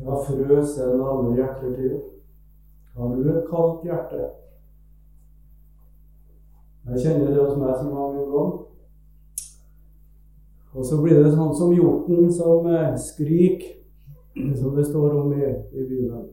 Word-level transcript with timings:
Ja, 0.00 0.10
har 0.10 0.24
frøst 0.26 0.80
alle 0.80 1.34
hjerter 1.36 1.74
til. 1.76 2.00
Har 2.94 3.14
du 3.14 3.28
et 3.30 3.46
kaldt 3.50 3.84
hjerte? 3.86 4.28
Jeg 6.84 7.00
kjenner 7.00 7.30
det 7.32 7.40
hos 7.40 7.56
meg 7.58 7.76
så 7.78 7.88
mange 7.88 8.24
ganger. 8.28 8.58
Og 10.74 10.84
så 10.84 10.98
blir 11.02 11.22
det 11.22 11.32
sånn 11.32 11.54
som 11.54 11.72
hjorten 11.72 12.30
som 12.34 12.66
eh, 12.66 12.96
skriker, 12.98 13.76
som 14.58 14.74
det 14.74 14.84
står 14.88 15.14
om 15.20 15.32
i, 15.32 15.46
i 15.46 15.84
Bibelen. 15.86 16.26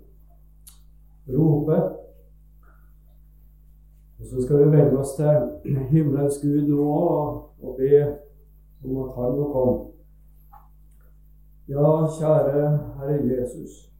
Roper. 1.29 1.83
Og 4.19 4.25
så 4.27 4.41
skal 4.41 4.63
vi 4.63 4.73
vende 4.73 4.99
oss 4.99 5.13
til 5.17 5.77
himmelens 5.93 6.41
Gud 6.41 6.67
nå 6.69 6.81
og, 6.89 7.37
og 7.61 7.77
be 7.77 8.01
om 8.81 8.97
at 9.05 9.15
Han 9.15 9.37
må 9.37 9.47
komme. 9.53 9.90
Ja, 11.71 12.07
kjære 12.19 12.79
Herre 12.97 13.17
Jesus. 13.23 13.91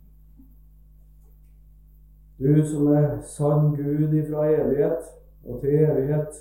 Du 2.40 2.66
som 2.68 2.88
er 2.88 3.22
sann 3.22 3.76
Gud 3.76 4.14
ifra 4.14 4.48
evighet 4.50 5.04
og 5.46 5.62
til 5.62 5.70
evighet. 5.70 6.34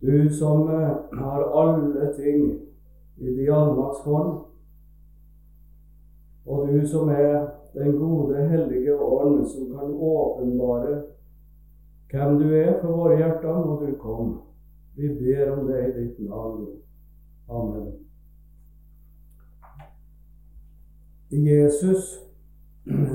Du 0.00 0.34
som 0.38 0.70
eh, 0.70 1.18
har 1.20 1.44
alle 1.62 2.14
ting 2.16 2.60
i 3.16 3.36
de 3.36 3.52
allmakts 3.52 4.00
hånd. 4.04 4.32
Og 6.46 6.68
du 6.68 6.86
som 6.86 7.08
er 7.08 7.46
den 7.74 7.98
gode, 7.98 8.48
hellige 8.48 9.00
ånd, 9.00 9.46
som 9.46 9.78
kan 9.78 9.92
åpenbare 9.92 11.02
hvem 12.10 12.38
du 12.38 12.48
er 12.54 12.80
for 12.80 12.96
våre 12.96 13.16
hjerter, 13.16 13.64
når 13.66 13.86
du 13.86 13.96
kom. 14.00 14.36
Vi 14.96 15.08
ber 15.08 15.58
om 15.58 15.66
det 15.66 15.88
i 15.88 15.96
ditt 16.00 16.28
navn. 16.28 16.66
Amen. 17.48 18.07
Jesus, 21.30 22.20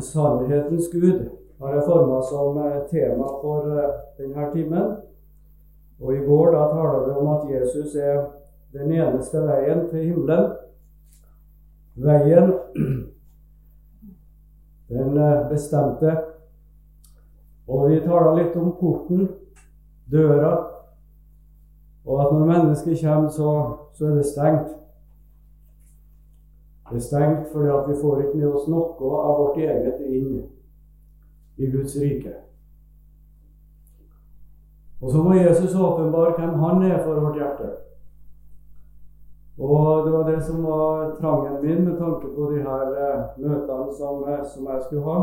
sannhetens 0.02 0.92
Gud, 0.92 1.30
har 1.60 1.74
jeg 1.74 1.84
forma 1.86 2.22
som 2.22 2.58
eh, 2.58 2.82
tema 2.90 3.28
for 3.42 3.72
eh, 3.74 3.94
denne 4.18 4.50
timen. 4.54 4.92
Og 6.00 6.14
I 6.14 6.26
går 6.26 6.52
da 6.52 6.68
taler 6.74 7.06
vi 7.06 7.16
om 7.22 7.32
at 7.34 7.48
Jesus 7.50 7.96
er 7.96 8.26
den 8.74 8.92
eneste 8.92 9.42
veien 9.42 9.88
til 9.90 10.04
himmelen. 10.04 10.52
Veien, 11.96 12.54
den 14.94 15.18
eh, 15.18 15.50
bestemte. 15.50 16.18
Og 17.68 17.90
vi 17.90 18.02
taler 18.04 18.38
litt 18.38 18.56
om 18.60 18.76
porten, 18.78 19.30
døra, 20.12 20.54
og 22.06 22.22
at 22.22 22.34
når 22.36 22.46
mennesket 22.46 23.02
kommer, 23.02 23.30
så, 23.30 23.52
så 23.96 24.06
er 24.06 24.18
det 24.20 24.26
stengt. 24.28 24.83
Det 26.90 27.00
er 27.00 27.06
stengt 27.06 27.52
fordi 27.52 27.70
at 27.72 27.90
vi 27.90 28.00
får 28.02 28.22
ikke 28.22 28.38
med 28.38 28.48
oss 28.48 28.68
noe 28.68 29.12
av 29.20 29.38
vårt 29.40 29.62
eget 29.64 30.02
inn 30.04 30.42
i 31.58 31.70
Guds 31.72 31.96
rike. 32.02 32.34
Og 35.02 35.12
så 35.12 35.24
må 35.24 35.34
Jesus 35.34 35.76
åpenbare 35.76 36.36
hvem 36.38 36.60
han 36.60 36.84
er 36.88 37.02
for 37.04 37.20
vårt 37.20 37.40
hjerte. 37.40 37.72
Og 39.60 40.06
det 40.06 40.14
var 40.14 40.30
det 40.30 40.44
som 40.44 40.64
var 40.64 41.16
trangen 41.20 41.60
min 41.62 41.84
med 41.86 41.98
tanke 41.98 42.28
på 42.36 42.52
de 42.52 42.62
her 42.64 42.94
eh, 43.06 43.26
møtene 43.38 43.94
som, 43.98 44.24
eh, 44.28 44.46
som, 44.54 44.68
jeg 44.68 44.82
skulle 44.86 45.04
ha. 45.04 45.18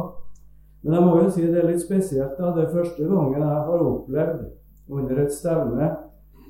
Men 0.82 0.94
jeg 0.94 1.06
må 1.06 1.16
jo 1.22 1.30
si 1.30 1.46
det 1.46 1.58
er 1.62 1.70
litt 1.70 1.82
spesielt. 1.82 2.38
da, 2.38 2.52
Det 2.54 2.64
er 2.64 2.76
første 2.76 3.08
gangen 3.08 3.40
jeg 3.40 3.64
har 3.70 3.88
opplevd 3.88 4.44
under 4.88 5.24
et 5.24 5.32
stevne 5.32 5.90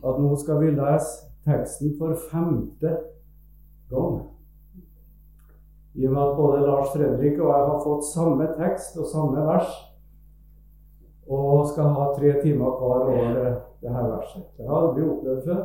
at 0.01 0.21
nå 0.21 0.37
skal 0.37 0.61
vi 0.61 0.75
lese 0.75 1.31
teksten 1.47 1.97
for 1.99 2.19
femte 2.31 2.93
gang. 3.91 4.21
I 6.01 6.07
og 6.09 6.13
med 6.13 6.23
at 6.23 6.37
både 6.37 6.61
Lars 6.65 6.93
Fredrik 6.95 7.39
og 7.39 7.51
jeg 7.51 7.65
har 7.69 7.81
fått 7.85 8.07
samme 8.09 8.47
tekst 8.57 8.97
og 8.97 9.09
samme 9.11 9.43
vers 9.45 9.73
og 11.31 11.67
skal 11.69 11.93
ha 11.95 12.07
tre 12.17 12.33
timer 12.43 12.79
hver 12.81 13.03
over 13.05 13.59
det 13.83 13.93
her 13.93 14.07
verset. 14.09 14.47
Det 14.57 14.67
har 14.67 14.81
jeg 14.81 14.87
aldri 14.87 15.09
opplevd 15.13 15.45
før. 15.45 15.61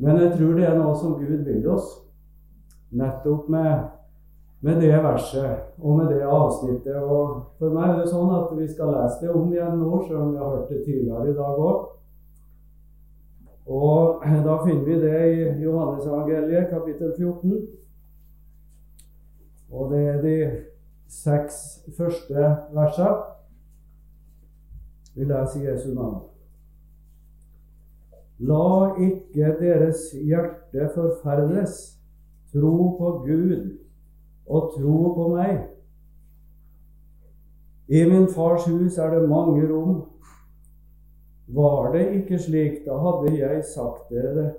Men 0.00 0.20
jeg 0.22 0.32
tror 0.38 0.54
det 0.56 0.66
er 0.66 0.78
noe 0.78 0.94
som 0.96 1.18
Gud 1.20 1.44
vil 1.44 1.68
oss, 1.68 1.90
nettopp 2.96 3.50
med, 3.52 3.90
med 4.64 4.80
det 4.80 4.96
verset 5.04 5.76
og 5.78 6.00
med 6.00 6.08
det 6.14 6.24
avsnittet. 6.24 6.96
Og 6.96 7.58
For 7.60 7.76
meg 7.76 7.92
er 7.92 8.00
det 8.00 8.08
sånn 8.10 8.32
at 8.38 8.56
vi 8.56 8.68
skal 8.72 8.94
lese 8.96 9.20
det 9.26 9.34
om 9.36 9.52
igjen 9.52 9.76
nå, 9.84 9.92
selv 10.06 10.22
om 10.24 10.32
vi 10.32 10.40
har 10.40 10.54
hørt 10.56 10.72
det 10.72 10.80
tidligere 10.88 11.28
i 11.28 11.36
dag 11.36 11.60
òg. 11.68 11.88
Og 13.70 14.24
da 14.48 14.56
finner 14.64 14.88
vi 14.88 14.96
det 15.04 15.20
i 15.28 15.44
Johannes 15.62 16.08
evangeliet, 16.08 16.72
kapittel 16.72 17.12
14. 17.12 17.60
Og 19.70 19.92
det 19.92 20.00
er 20.08 20.22
de 20.22 20.36
seks 21.10 21.60
første 21.96 22.56
versene. 22.74 23.12
Vi 25.14 25.26
leser 25.26 25.66
Jesu 25.66 25.90
navn. 25.94 26.22
La 28.40 28.94
ikke 28.96 29.52
deres 29.60 30.10
hjerte 30.14 30.88
forferdes. 30.94 31.96
Tro 32.52 32.96
på 32.98 33.10
Gud 33.26 33.76
og 34.46 34.72
tro 34.74 34.96
på 35.14 35.26
meg. 35.34 35.68
I 37.90 38.04
min 38.10 38.26
fars 38.30 38.66
hus 38.70 38.98
er 38.98 39.14
det 39.14 39.28
mange 39.28 39.66
rom. 39.68 40.00
Var 41.50 41.92
det 41.92 42.04
ikke 42.20 42.38
slik, 42.38 42.82
da 42.86 42.98
hadde 43.02 43.36
jeg 43.38 43.64
sagt 43.66 44.10
dere 44.10 44.34
det. 44.34 44.50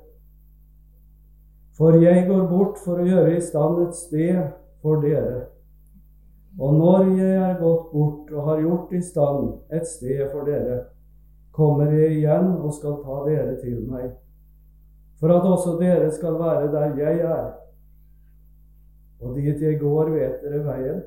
For 1.76 1.96
jeg 2.00 2.28
går 2.28 2.48
bort 2.48 2.80
for 2.84 3.00
å 3.00 3.08
gjøre 3.08 3.38
i 3.38 3.44
stand 3.44 3.80
et 3.88 3.96
sted 3.96 4.42
for 4.82 5.02
dere. 5.02 5.46
Og 6.60 6.74
når 6.76 7.12
jeg 7.16 7.36
er 7.38 7.60
gått 7.62 7.92
bort 7.94 8.32
og 8.34 8.48
har 8.50 8.60
gjort 8.62 8.92
i 8.94 9.02
stand 9.02 9.54
et 9.72 9.88
sted 9.88 10.26
for 10.34 10.48
dere, 10.48 10.82
kommer 11.56 11.92
jeg 11.92 12.18
igjen 12.18 12.52
og 12.60 12.74
skal 12.76 13.00
ta 13.04 13.22
dere 13.28 13.56
til 13.62 13.80
meg, 13.92 14.12
for 15.20 15.32
at 15.36 15.48
også 15.48 15.78
dere 15.80 16.12
skal 16.12 16.40
være 16.40 16.70
der 16.74 17.00
jeg 17.00 17.24
er. 17.28 17.50
Og 19.22 19.36
dit 19.38 19.62
jeg 19.62 19.80
går, 19.80 20.10
vet 20.10 20.44
dere 20.44 20.64
veien. 20.66 21.02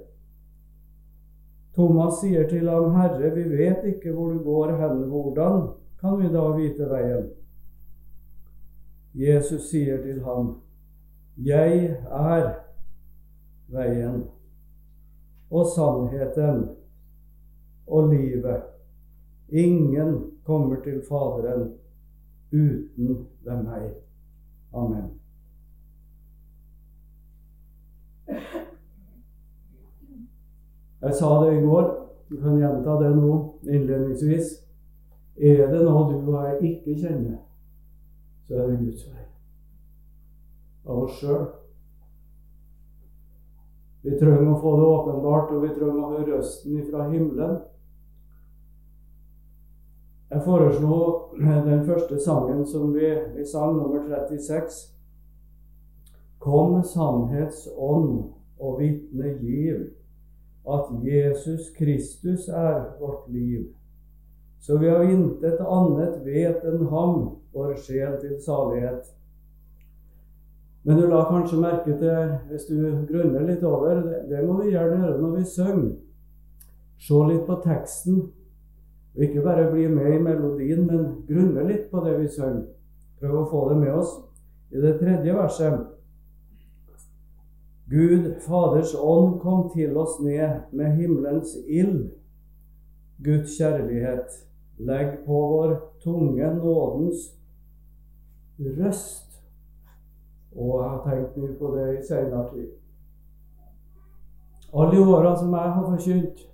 Thomas 1.74 2.20
sier 2.20 2.46
til 2.48 2.68
ham, 2.70 2.92
Herre, 2.94 3.32
vi 3.34 3.48
vet 3.50 3.86
ikke 3.90 4.12
hvor 4.14 4.30
du 4.30 4.42
går 4.44 4.76
hen, 4.78 5.08
hvordan 5.10 5.64
kan 6.00 6.20
vi 6.20 6.30
da 6.30 6.44
vite 6.54 6.86
veien? 6.90 7.32
Jesus 9.14 9.70
sier 9.70 10.02
til 10.02 10.22
ham, 10.22 10.60
Jeg 11.36 11.96
er 12.10 12.63
veien 13.72 14.24
og 15.50 15.66
sannheten 15.74 16.64
og 17.86 18.08
livet. 18.12 18.62
Ingen 19.48 20.14
kommer 20.44 20.80
til 20.82 21.02
Faderen 21.08 21.72
uten 22.52 23.26
ved 23.44 23.62
meg. 23.62 23.90
Amen. 24.74 25.10
Jeg 31.04 31.14
sa 31.14 31.26
det 31.44 31.58
i 31.58 31.64
går, 31.64 31.90
du 32.30 32.36
kan 32.40 32.56
gjenta 32.58 32.90
det 33.02 33.16
nå 33.16 33.32
innledningsvis. 33.68 34.54
Er 35.36 35.66
det 35.68 35.82
noe 35.84 36.06
du 36.08 36.30
og 36.32 36.46
jeg 36.46 36.70
ikke 36.70 36.94
kjenner, 37.02 37.36
så 38.46 38.54
er 38.54 38.70
det 38.70 38.78
Guds 38.86 39.04
vei. 39.10 39.26
Av 40.86 41.02
oss 41.04 41.18
sjøl. 41.18 41.44
Vi 44.04 44.18
trenger 44.20 44.50
å 44.52 44.58
få 44.60 44.74
det 44.76 44.88
åpenbart, 44.94 45.52
og 45.54 45.62
vi 45.64 45.70
trenger 45.72 46.02
å 46.02 46.10
høre 46.12 46.26
røsten 46.34 46.82
fra 46.90 47.06
himmelen. 47.08 47.62
Jeg 50.28 50.42
foreslo 50.44 50.98
den 51.38 51.84
første 51.86 52.18
sangen 52.20 52.64
som 52.68 52.92
vi, 52.92 53.08
vi 53.36 53.46
sang, 53.48 53.78
nummer 53.78 54.04
36. 54.10 54.80
Kom 56.42 56.82
sannhetsånd 56.84 58.10
og 58.60 58.80
vitne 58.80 59.38
giv 59.40 59.86
at 60.68 60.90
Jesus 61.04 61.70
Kristus 61.76 62.48
er 62.48 62.90
vårt 63.00 63.28
liv. 63.32 63.70
Så 64.60 64.76
vi 64.78 64.88
har 64.88 65.04
intet 65.08 65.60
annet 65.60 66.20
vet 66.24 66.64
enn 66.64 66.86
ham, 66.92 67.38
vår 67.52 67.76
sjel 67.80 68.18
til 68.20 68.36
salighet. 68.40 69.08
Men 70.84 70.96
du 71.00 71.06
la 71.08 71.22
kanskje 71.24 71.60
merke 71.62 71.94
til, 71.96 72.32
hvis 72.50 72.66
du 72.68 72.76
grunner 73.08 73.46
litt 73.48 73.62
over 73.64 74.02
det, 74.04 74.18
det 74.28 74.42
må 74.44 74.58
vi 74.60 74.74
gjerne 74.74 74.98
gjøre 75.00 75.20
når 75.22 75.36
vi 75.38 75.44
synger. 75.48 75.94
Se 77.00 77.20
litt 77.30 77.46
på 77.48 77.56
teksten. 77.64 78.20
Og 79.14 79.22
ikke 79.24 79.44
bare 79.46 79.70
bli 79.70 79.86
med 79.88 80.12
i 80.12 80.20
melodien, 80.20 80.84
men 80.84 81.06
grunne 81.28 81.64
litt 81.68 81.88
på 81.90 82.02
det 82.04 82.18
vi 82.20 82.28
synger. 82.28 82.66
Prøv 83.20 83.40
å 83.40 83.48
få 83.48 83.62
det 83.70 83.80
med 83.80 83.94
oss. 83.96 84.12
I 84.74 84.82
det 84.82 84.96
tredje 85.00 85.36
verset 85.36 85.84
Gud 87.88 88.30
Faders 88.44 88.94
ånd 88.96 89.38
kom 89.40 89.68
til 89.72 89.96
oss 90.00 90.18
ned 90.24 90.72
med 90.72 90.96
himmelens 90.98 91.54
ild. 91.68 92.10
Guds 93.24 93.56
kjærlighet. 93.56 94.36
Legg 94.84 95.20
på 95.24 95.40
vår 95.52 95.76
tunge 96.02 96.48
nådens 96.58 97.28
røst 98.58 99.23
Og 100.54 100.82
jeg 100.82 100.90
har 100.90 101.04
tenkt 101.04 101.36
mye 101.36 101.58
på 101.58 101.70
det 101.76 101.86
i 101.98 102.02
senere 102.06 102.44
tid. 102.52 102.68
Alle 104.74 104.90
de 104.96 105.02
åra 105.02 105.36
som 105.38 105.52
jeg 105.54 105.72
har 105.78 105.88
forkynt. 105.90 106.44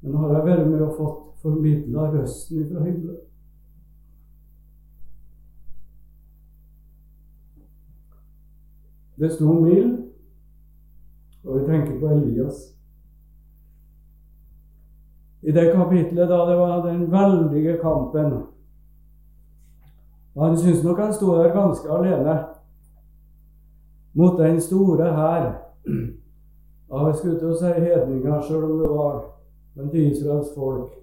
Men 0.00 0.14
har 0.14 0.34
jeg 0.34 0.46
vært 0.46 0.68
med 0.68 0.84
og 0.84 0.94
fått 0.96 1.24
formidla 1.42 2.10
røsten 2.12 2.68
fra 2.70 2.84
himmelen. 2.84 3.24
Det 9.18 9.32
sto 9.34 9.50
en 9.50 9.64
mil, 9.64 9.86
og 11.44 11.56
vi 11.58 11.64
tenker 11.66 11.96
på 12.00 12.10
Elias. 12.14 12.60
I 15.42 15.52
det 15.52 15.72
kapitlet 15.72 16.30
da 16.30 16.44
det 16.46 16.54
var 16.58 16.84
den 16.86 17.08
veldige 17.10 17.78
kampen 17.82 18.44
og 20.38 20.44
Han 20.46 20.58
syntes 20.58 20.84
nok 20.84 20.98
han 21.02 21.14
sto 21.14 21.32
der 21.34 21.50
ganske 21.54 21.90
alene 21.90 22.34
mot 24.14 24.38
den 24.38 24.60
store 24.62 25.10
hær 25.10 25.48
av 26.90 27.10
skulle 27.16 27.40
til 27.40 27.50
å 27.50 27.58
si 27.58 27.72
hedninger, 27.74 28.38
sjøl 28.46 28.64
om 28.64 28.78
det 28.78 28.90
var 28.92 29.18
men 29.78 29.90
til 29.90 30.12
Israels 30.12 30.54
folk. 30.54 30.94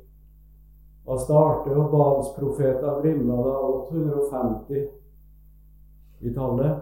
Astarte 1.08 1.76
og 1.76 1.92
Bals 1.92 2.32
profeter 2.36 3.00
vrimla 3.00 3.36
da 3.46 3.54
850 3.60 4.88
i 6.26 6.34
tallet. 6.34 6.82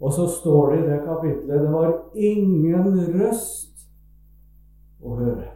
Og 0.00 0.12
så 0.12 0.28
står 0.30 0.70
det 0.70 0.78
i 0.78 0.86
det 0.86 1.00
kapitlet 1.04 1.64
det 1.64 1.72
var 1.72 1.90
ingen 2.14 2.94
røst 3.16 3.88
å 5.02 5.16
høre 5.16 5.50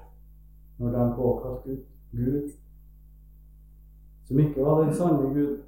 når 0.80 0.90
de 0.96 1.04
påkalte 1.16 1.78
Gud, 2.16 2.50
som 4.24 4.38
ikke 4.40 4.64
var 4.64 4.84
den 4.84 4.94
sanne 4.94 5.34
Gud. 5.34 5.58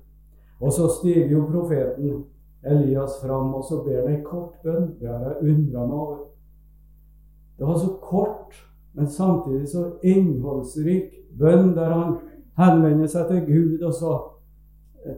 Og 0.60 0.72
så 0.72 0.88
stiger 0.88 1.28
jo 1.30 1.46
profeten 1.50 2.24
Elias 2.66 3.20
fram, 3.22 3.54
og 3.54 3.64
så 3.64 3.82
ber 3.84 4.00
han 4.00 4.14
ei 4.14 4.22
kort 4.24 4.56
bønn. 4.64 4.94
Det 5.00 5.08
har 5.08 5.24
jeg 5.28 5.50
undra 5.50 5.84
meg 5.86 5.98
over. 5.98 6.22
Det 7.58 7.66
var 7.66 7.78
så 7.78 7.90
kort, 8.02 8.56
men 8.92 9.10
samtidig 9.10 9.68
så 9.68 9.84
innholdsrik 10.02 11.12
bønn 11.38 11.74
der 11.76 11.92
han 11.92 12.16
henvender 12.56 13.06
seg 13.12 13.28
til 13.30 13.44
Gud, 13.46 13.84
og 13.84 13.92
så 13.94 14.14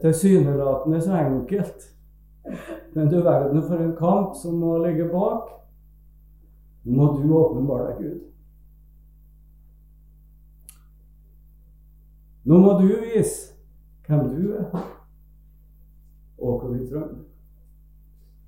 tilsynelatende 0.01 1.01
så 1.01 1.15
enkelt. 1.23 1.87
Men 2.93 3.09
du 3.09 3.21
verden 3.23 3.63
for 3.63 3.75
en 3.75 3.95
kamp 3.97 4.35
som 4.35 4.59
må 4.59 4.77
ligge 4.83 5.09
bak. 5.11 5.49
Nå 6.83 6.95
må 6.95 7.07
du 7.17 7.33
åpenbare 7.35 7.87
deg, 7.87 7.97
Gud. 8.03 8.19
Nå 12.43 12.57
må 12.57 12.75
du 12.79 12.87
vise 12.87 13.55
hvem 14.07 14.29
du 14.33 14.53
er, 14.57 14.85
og 16.39 16.61
hva 16.61 16.71
vi 16.71 16.85
trenger. 16.87 17.25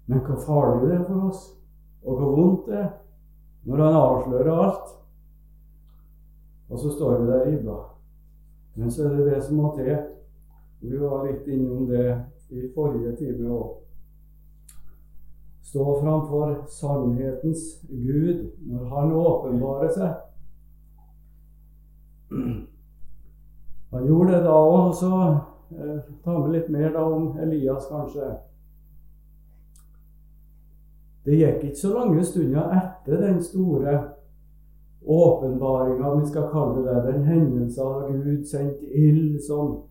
Men 0.07 0.23
hva 0.25 0.37
farlig 0.45 0.87
det 0.87 0.95
er 0.97 1.03
for 1.07 1.27
oss, 1.29 1.43
og 2.01 2.17
hvor 2.17 2.35
vondt 2.35 2.69
det 2.71 2.79
er 2.79 2.89
når 3.69 3.83
han 3.83 3.97
avslører 3.99 4.63
alt. 4.63 4.95
Og 6.71 6.79
så 6.79 6.91
står 6.95 7.19
vi 7.19 7.27
der 7.29 7.45
ribba. 7.45 7.77
Men 8.75 8.91
så 8.91 9.03
er 9.03 9.15
det 9.15 9.27
det 9.27 9.43
som 9.43 9.59
må 9.59 9.73
til. 9.75 9.97
Vi 10.81 10.97
var 10.97 11.27
litt 11.27 11.47
innom 11.51 11.85
det 11.89 12.07
i 12.49 12.71
forrige 12.75 13.15
time 13.19 13.51
òg. 13.53 13.77
Stå 15.71 15.85
framfor 16.01 16.55
sannhetens 16.67 17.61
Gud 17.87 18.49
når 18.67 18.89
Han 18.95 19.13
åpenbarer 19.15 19.93
seg. 19.95 20.11
Han 23.91 24.07
gjorde 24.07 24.37
det 24.37 24.43
da 24.45 24.55
òg, 24.55 24.93
så 24.95 25.11
eh, 25.75 25.99
ta 26.23 26.37
med 26.37 26.53
litt 26.55 26.69
mer 26.71 26.93
da 26.93 27.03
om 27.03 27.35
Elias, 27.43 27.89
kanskje. 27.91 28.31
Det 31.25 31.37
gikk 31.37 31.63
ikke 31.67 31.77
så 31.77 31.91
lange 31.93 32.23
stunder 32.25 32.71
etter 32.79 33.21
den 33.21 33.41
store 33.43 33.99
åpenbaringa, 35.01 36.15
vi 36.15 36.25
skal 36.25 36.49
kalle 36.51 36.81
det 36.85 37.13
den 37.13 37.23
hendelsen 37.25 37.83
da 37.83 38.07
Gud 38.09 38.45
sendte 38.45 38.85
ild 38.85 39.39
som 39.43 39.83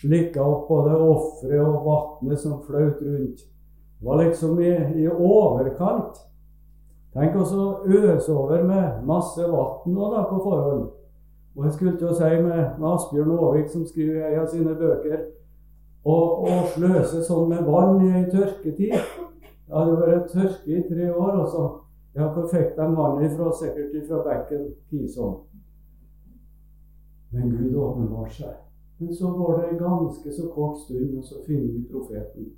slikka 0.00 0.42
opp 0.44 0.68
både 0.68 0.96
offeret 1.00 1.62
og 1.62 1.86
vannet 1.86 2.40
som 2.40 2.60
fløt 2.66 3.02
rundt. 3.02 3.44
Det 3.98 4.06
var 4.06 4.22
liksom 4.22 4.60
i, 4.60 4.72
i 5.02 5.08
overkant. 5.08 6.18
Tenk 7.16 7.38
også 7.40 7.62
å 7.62 7.94
øse 7.96 8.32
over 8.32 8.64
med 8.68 9.04
masse 9.08 9.46
vann 9.48 9.96
på 10.28 10.40
forhånd. 10.44 10.90
Og 11.56 11.64
jeg 11.64 11.72
skulle 11.72 11.96
til 11.96 12.10
å 12.10 12.16
si 12.16 12.28
med, 12.44 12.76
med 12.78 12.88
Asbjørn 12.90 13.32
Aavik, 13.32 13.70
som 13.72 13.86
skriver 13.88 14.26
en 14.28 14.42
av 14.42 14.50
sine 14.52 14.74
bøker, 14.76 15.22
og 16.06 16.50
sløse 16.74 17.22
sånn 17.24 17.48
med 17.50 17.64
vann 17.66 18.02
i 18.04 18.12
ei 18.20 18.26
tørketid. 18.30 18.92
Det 19.66 19.74
hadde 19.74 19.96
vært 19.98 20.28
tørke 20.30 20.76
i 20.76 20.84
tre 20.86 21.08
år. 21.10 21.40
og 21.40 21.48
så 21.50 21.64
ja, 22.16 22.28
hvor 22.32 22.46
fikk 22.48 22.76
de 22.76 22.84
vannet 22.96 23.32
ifra? 23.32 23.50
Sikkert 23.52 23.96
ifra 23.98 24.22
bekken 24.24 24.68
Kison. 24.90 25.34
Men 27.32 27.50
Gud 27.50 27.74
åpenbarte 27.74 28.34
seg. 28.34 28.54
Men 28.98 29.10
så 29.14 29.32
går 29.36 29.58
det 29.58 29.66
en 29.70 29.82
ganske 29.82 30.32
så 30.32 30.46
kort 30.54 30.78
stund, 30.84 31.18
og 31.18 31.24
så 31.24 31.42
finner 31.46 31.72
vi 31.72 31.82
profeten. 31.90 32.52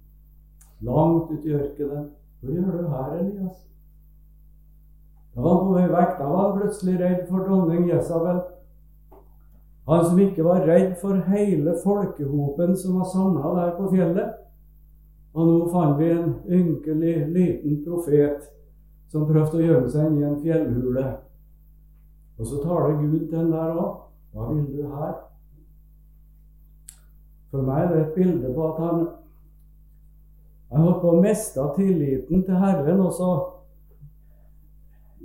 Langt 0.87 1.33
ute 1.33 1.49
i 1.49 1.57
ørkenen. 1.57 2.11
Hva 2.41 2.55
gjør 2.55 2.77
du 2.77 2.87
her, 2.93 3.17
Elias? 3.19 3.65
Da 5.35 5.43
var 5.43 5.57
han 5.57 5.67
på 5.67 5.75
vei 5.75 5.89
vekk. 5.97 6.15
Da 6.21 6.29
var 6.29 6.45
han 6.45 6.61
plutselig 6.61 7.01
redd 7.01 7.27
for 7.31 7.49
dronning 7.49 7.89
Jesabel. 7.91 8.41
Han 9.89 10.05
som 10.05 10.19
ikke 10.21 10.45
var 10.45 10.67
redd 10.69 10.93
for 11.01 11.17
hele 11.33 11.75
folkehopen 11.85 12.77
som 12.77 12.99
var 13.01 13.09
samla 13.09 13.55
der 13.57 13.77
på 13.79 13.89
fjellet. 13.93 14.35
Og 15.33 15.47
nå 15.49 15.69
fant 15.73 15.97
vi 16.01 16.11
en 16.13 16.35
ynkelig 16.45 17.15
liten 17.33 17.79
profet 17.87 18.51
som 19.09 19.25
prøvde 19.29 19.61
å 19.61 19.65
gjemme 19.65 19.93
seg 19.93 20.11
inn 20.11 20.19
i 20.21 20.27
en 20.29 20.43
fjellhule. 20.43 21.07
Og 22.39 22.51
så 22.51 22.61
taler 22.63 23.01
Gud 23.01 23.23
til 23.23 23.33
den 23.33 23.55
der 23.55 23.79
òg. 23.79 24.05
Hva 24.35 24.51
vil 24.53 24.67
du 24.75 24.83
her? 24.93 25.15
For 27.49 27.65
meg 27.65 27.87
er 27.87 27.95
det 27.95 28.03
et 28.03 28.19
bilde 28.19 28.53
på 28.53 28.67
at 28.69 28.83
han 28.85 29.07
han 30.69 30.85
holdt 30.85 30.99
på 31.01 31.13
å 31.15 31.21
miste 31.23 31.65
tilliten 31.79 32.43
til 32.45 32.61
Herren, 32.61 33.01
og 33.01 33.15
så 33.17 33.29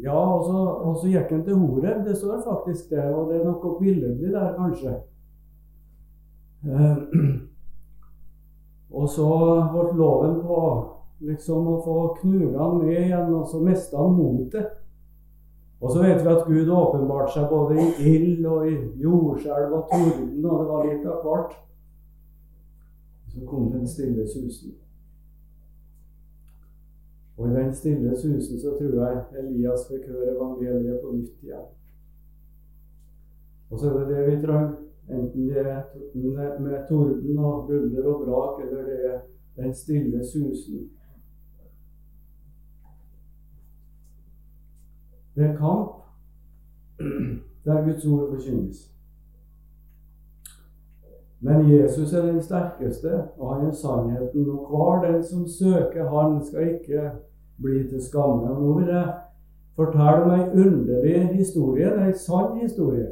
ja, 0.02 0.18
og 0.18 0.98
så, 0.98 1.08
gikk 1.08 1.32
han 1.32 1.44
til 1.46 1.60
Horeb. 1.60 2.06
Det 2.08 2.18
står 2.18 2.42
faktisk 2.46 2.90
det, 2.90 3.04
og 3.14 3.30
det 3.30 3.40
er 3.40 3.48
noe 3.48 3.74
billedlig 3.80 4.32
der, 4.34 4.54
kanskje. 4.58 4.96
Eh, 6.64 6.98
og 8.98 9.10
så 9.10 9.28
holdt 9.74 9.98
loven 10.00 10.40
på 10.42 10.62
liksom 11.24 11.68
å 11.70 11.82
få 11.86 11.98
knuga 12.22 12.58
han 12.60 12.80
ned 12.84 12.98
igjen, 13.06 13.36
og 13.38 13.46
så 13.48 13.62
mista 13.64 14.02
han 14.02 14.18
motet. 14.18 14.80
Og 15.84 15.92
så 15.92 16.00
vet 16.00 16.22
vi 16.24 16.32
at 16.32 16.46
Gud 16.48 16.70
åpenbarte 16.72 17.34
seg 17.36 17.50
både 17.52 17.76
i 17.76 18.14
ild 18.14 18.46
og 18.48 18.70
i 18.70 18.76
jordskjelv 19.04 19.74
og 19.76 19.90
torden, 19.92 20.46
og 20.46 20.62
det 20.62 20.68
var 20.70 20.88
litt 20.88 21.08
av 21.12 21.26
hvert. 21.26 21.58
Så 23.34 23.44
kom 23.50 23.68
den 23.74 23.88
stille 23.90 24.24
susen. 24.30 24.78
Og 27.38 27.50
i 27.50 27.54
den 27.56 27.76
stille 27.76 28.18
susen 28.18 28.60
så 28.60 28.76
tror 28.78 29.08
jeg 29.08 29.24
Elias 29.40 29.88
fikk 29.90 30.08
høre 30.08 30.36
evangeliet 30.36 31.00
på 31.02 31.16
nytt 31.16 31.44
igjen. 31.44 31.70
Og 33.70 33.80
så 33.80 33.90
er 33.90 34.00
det 34.00 34.16
det 34.16 34.26
vi 34.28 34.42
trenger, 34.42 34.76
enten 35.10 35.48
det 35.50 35.58
er 35.58 36.60
med 36.60 36.88
torden 36.90 37.38
og 37.38 37.68
bulder 37.68 38.06
og 38.06 38.26
brak, 38.26 38.66
eller 38.66 38.84
det 38.86 39.00
er 39.14 39.20
den 39.58 39.74
stille 39.74 40.26
susen 40.26 40.90
Det 45.36 45.44
er 45.44 45.58
kamp 45.58 45.90
der 47.66 47.84
Guds 47.86 48.06
ord 48.06 48.30
forkynnes. 48.30 48.93
Men 51.44 51.70
Jesus 51.70 52.14
er 52.14 52.26
den 52.26 52.42
sterkeste, 52.42 53.24
og 53.38 53.56
han 53.56 53.68
er 53.68 53.72
sannheten. 53.76 54.50
Og 54.50 54.68
hver 54.72 55.12
den 55.12 55.24
som 55.24 55.48
søker 55.48 56.10
Han, 56.10 56.46
skal 56.46 56.76
ikke 56.76 57.12
bli 57.62 57.88
til 57.90 58.02
skamme. 58.02 58.52
Og 58.52 58.62
Nå 58.62 58.74
vil 58.78 58.88
jeg 58.88 59.14
fortelle 59.76 60.24
om 60.24 60.32
ei 60.32 60.46
underlig 60.66 61.28
historie. 61.34 61.90
Det 61.90 62.00
er 62.00 62.06
ei 62.06 62.14
sann 62.18 62.60
historie. 62.62 63.10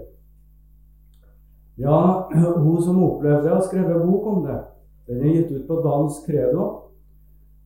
Ja, 1.78 2.30
hun 2.58 2.82
som 2.82 3.04
opplevde 3.04 3.44
det, 3.44 3.52
har 3.52 3.62
skrevet 3.62 4.08
bok 4.08 4.28
om 4.28 4.46
det. 4.46 4.60
Den 5.08 5.26
er 5.26 5.36
gitt 5.36 5.52
ut 5.52 5.68
på 5.68 5.82
dansk 5.84 6.30
credo 6.30 6.70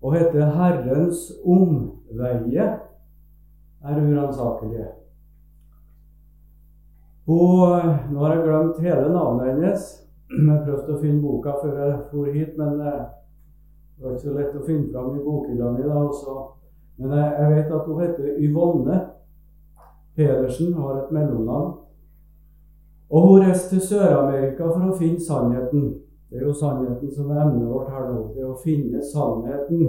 og 0.02 0.14
heter 0.14 0.52
'Herrens 0.52 1.32
omveie' 1.46 2.80
er 3.84 4.02
uransakelige. 4.02 4.88
Hun, 7.26 7.96
nå 8.12 8.20
har 8.20 8.34
jeg 8.34 8.44
glemt 8.44 8.80
hele 8.80 9.14
navnet 9.14 9.54
hennes. 9.54 10.05
Jeg 10.30 10.62
prøvde 10.66 10.96
å 10.96 11.02
finne 11.02 11.22
boka 11.22 11.54
før 11.62 11.76
jeg 11.84 11.98
for 12.12 12.34
hit, 12.34 12.56
men 12.58 12.80
eh, 12.82 13.02
det 13.96 14.06
var 14.06 14.16
ikke 14.16 14.24
så 14.24 14.36
lett 14.36 14.56
å 14.58 14.64
finne 14.66 14.92
fram 14.92 15.12
i 15.14 15.24
bokhylla 15.24 15.72
mi. 15.76 15.84
da 15.86 16.00
også. 16.02 16.38
Men 16.98 17.14
jeg, 17.14 17.34
jeg, 17.40 17.52
vet 17.56 17.76
at 17.76 17.90
hun 17.90 18.02
heter 18.02 18.40
Yvonne 18.48 19.02
Pedersen, 20.16 20.74
har 20.74 20.98
et 21.02 21.12
mellomnavn. 21.12 21.74
Og 23.10 23.28
hun 23.28 23.46
reiste 23.46 23.76
til 23.76 23.84
Sør-Amerika 23.86 24.72
for 24.72 24.90
å 24.90 24.98
finne 24.98 25.22
sannheten. 25.22 25.86
Det 26.32 26.40
er 26.40 26.48
jo 26.48 26.56
sannheten 26.58 27.12
som 27.14 27.30
er 27.30 27.44
emnet 27.44 27.70
vårt 27.70 27.92
her 27.94 28.10
nå. 28.10 28.24
Det 28.34 28.48
å 28.48 28.58
finne 28.64 29.04
sannheten. 29.06 29.86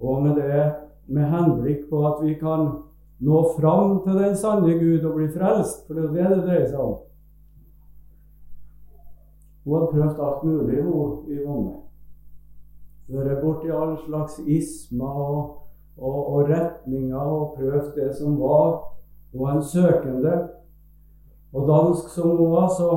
Og 0.00 0.22
med 0.24 0.38
det 0.38 0.62
med 1.10 1.26
henblikk 1.32 1.88
på 1.90 2.04
at 2.06 2.22
vi 2.22 2.36
kan 2.38 2.68
nå 3.20 3.40
fram 3.56 3.98
til 4.04 4.20
den 4.22 4.36
sanne 4.38 4.78
Gud 4.78 5.04
og 5.04 5.18
bli 5.18 5.28
frelst. 5.34 5.88
For 5.88 5.98
det 5.98 6.06
er 6.06 6.14
det 6.14 6.28
det 6.36 6.44
dreier 6.46 6.68
seg 6.70 6.84
om. 6.84 6.98
Hun 9.70 9.78
hadde 9.78 9.92
prøvd 9.92 10.20
alt 10.26 10.44
mulig, 10.44 10.82
hun 10.82 11.18
Yvonne. 11.30 11.72
Vært 13.08 13.42
borti 13.42 13.68
all 13.70 13.92
slags 14.02 14.38
ismer 14.42 15.18
og, 15.22 15.52
og, 15.98 16.16
og, 16.32 16.48
retninger 16.48 17.18
og 17.18 17.52
prøvd 17.54 17.92
det 17.94 18.08
som 18.18 18.34
var. 18.40 18.80
Hun 19.32 19.44
var 19.44 19.52
en 19.56 19.62
søkende. 19.62 20.32
Og 21.52 21.68
dansk 21.68 22.08
som 22.14 22.32
hun 22.34 22.50
var, 22.50 22.66
så 22.78 22.88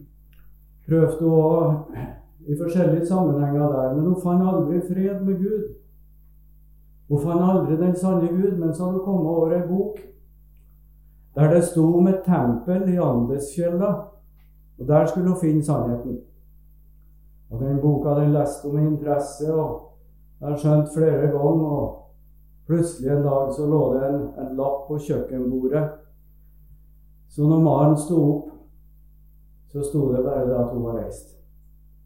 prøvde 0.86 1.16
hun 1.20 1.38
òg 1.38 1.96
i 2.50 2.58
forskjellige 2.60 3.06
sammenhenger 3.06 3.72
der. 3.72 3.94
Men 3.94 4.10
hun 4.10 4.20
fant 4.20 4.44
aldri 4.44 4.82
fred 4.90 5.24
med 5.24 5.40
Gud. 5.40 5.64
Hun 7.08 7.24
fant 7.24 7.46
aldri 7.52 7.80
den 7.80 7.96
sanne 7.96 8.28
Gud, 8.28 8.52
men 8.58 8.74
så 8.74 8.84
hadde 8.84 8.98
hun 8.98 9.06
kommet 9.08 9.32
over 9.32 9.56
ei 9.56 9.64
bok 9.68 10.04
der 11.36 11.54
det 11.54 11.64
sto 11.64 11.86
om 11.98 12.06
et 12.08 12.22
tempel 12.24 12.88
i 12.88 13.00
Andesfjella. 13.00 14.15
Og 14.78 14.88
der 14.88 15.06
skulle 15.06 15.28
hun 15.28 15.40
finne 15.40 15.64
sannheten. 15.64 16.18
Og 17.50 17.60
Den 17.60 17.80
boka 17.80 18.20
den 18.20 18.32
leste 18.32 18.68
hun 18.68 18.76
med 18.76 18.90
interesse, 18.90 19.54
og 19.54 19.92
jeg 20.40 20.48
har 20.48 20.56
skjønt 20.56 20.88
flere 20.96 21.30
ganger. 21.30 21.66
og 21.66 22.02
Plutselig 22.66 23.10
en 23.10 23.22
dag 23.22 23.52
så 23.56 23.66
lå 23.66 23.94
det 23.94 24.08
en, 24.08 24.22
en 24.38 24.56
lapp 24.56 24.88
på 24.88 24.98
kjøkkenbordet. 24.98 25.88
Så 27.28 27.42
når 27.42 27.60
Maren 27.60 27.96
sto 27.96 28.16
opp, 28.34 28.48
så 29.72 29.82
sto 29.82 30.12
det 30.12 30.24
bare 30.24 30.46
det 30.48 30.56
at 30.56 30.72
hun 30.72 30.84
var 30.84 30.98
reist. 30.98 31.36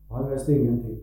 Og 0.09 0.17
han 0.17 0.31
visste 0.31 0.53
ingenting 0.53 0.99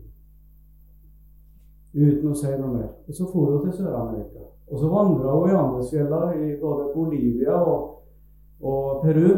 uten 1.94 2.30
å 2.30 2.36
si 2.36 2.50
noe 2.52 2.72
mer. 2.72 2.88
Og 3.08 3.14
Så 3.14 3.26
for 3.32 3.50
hun 3.50 3.64
til 3.64 3.78
Sør-Amerika. 3.78 4.44
Og 4.70 4.78
så 4.78 4.88
vandra 4.92 5.32
hun 5.32 5.50
i 5.50 5.56
Andesfjella 5.56 6.20
i 6.36 6.56
både 6.60 6.90
Bolivia 6.94 7.56
og, 7.56 8.02
og 8.60 9.00
Peru. 9.02 9.30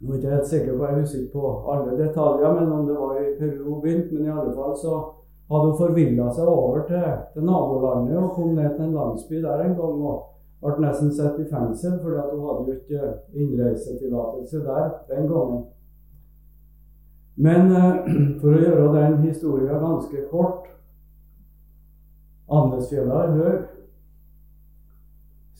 Nå 0.00 0.12
er 0.12 0.16
jeg 0.16 0.22
ikke 0.22 0.34
helt 0.34 0.48
sikker 0.48 0.72
på, 0.76 0.86
jeg 0.86 1.00
husker 1.00 1.20
ikke 1.22 1.38
på 1.40 1.50
alle 1.72 1.98
detaljer, 1.98 2.56
men 2.58 2.72
om 2.72 2.88
det 2.88 2.96
var 3.00 3.20
i 3.20 3.36
Peru 3.38 3.62
hun 3.64 3.82
begynte. 3.82 4.14
Men 4.14 4.26
i 4.26 4.34
alle 4.34 4.54
fall 4.56 4.74
så 4.76 4.96
hadde 5.50 5.68
hun 5.70 5.78
forvilla 5.78 6.26
seg 6.36 6.50
over 6.52 6.82
til, 6.88 7.06
til, 7.32 7.46
nabolandet 7.48 8.18
og 8.20 8.34
kom 8.34 8.52
ned 8.54 8.74
til 8.74 8.88
en 8.88 8.98
landsby 8.98 9.40
der 9.44 9.62
en 9.64 9.78
gang. 9.78 10.02
og 10.10 10.32
ble 10.66 10.82
nesten 10.82 11.12
satt 11.14 11.38
i 11.38 11.46
fengsel, 11.48 11.98
fordi 12.02 12.22
hun 12.32 12.44
hadde 12.48 12.64
jo 12.66 12.76
ikke 12.76 13.14
innreisetillatelse 13.32 14.62
der 14.64 14.86
den 15.10 15.28
gangen. 15.30 15.64
Men 17.36 17.72
eh, 17.76 18.08
for 18.40 18.52
å 18.52 18.62
gjøre 18.62 18.92
den 18.96 19.18
historien 19.24 19.80
ganske 19.80 20.24
kort 20.30 20.72
Andesfjella 22.46 23.24
er 23.24 23.32
høy. 23.36 23.54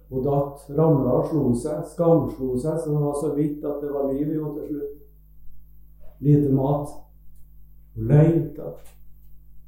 Hun 0.09 0.23
datt, 0.23 0.69
ramla 0.77 1.11
og 1.19 1.27
slo 1.31 1.43
seg, 1.57 1.85
skamslo 1.89 2.57
seg 2.61 2.75
så 2.79 2.87
det 2.91 3.01
var 3.01 3.15
så 3.17 3.29
vidt 3.33 3.65
at 3.65 3.81
det 3.81 3.91
var 3.91 4.11
liv 4.11 4.27
i 4.27 4.37
henne 4.37 4.53
til 4.57 4.67
slutt. 4.69 4.97
Lite 6.23 6.49
mat. 6.53 6.87
Hun 7.95 8.03
leita 8.11 8.67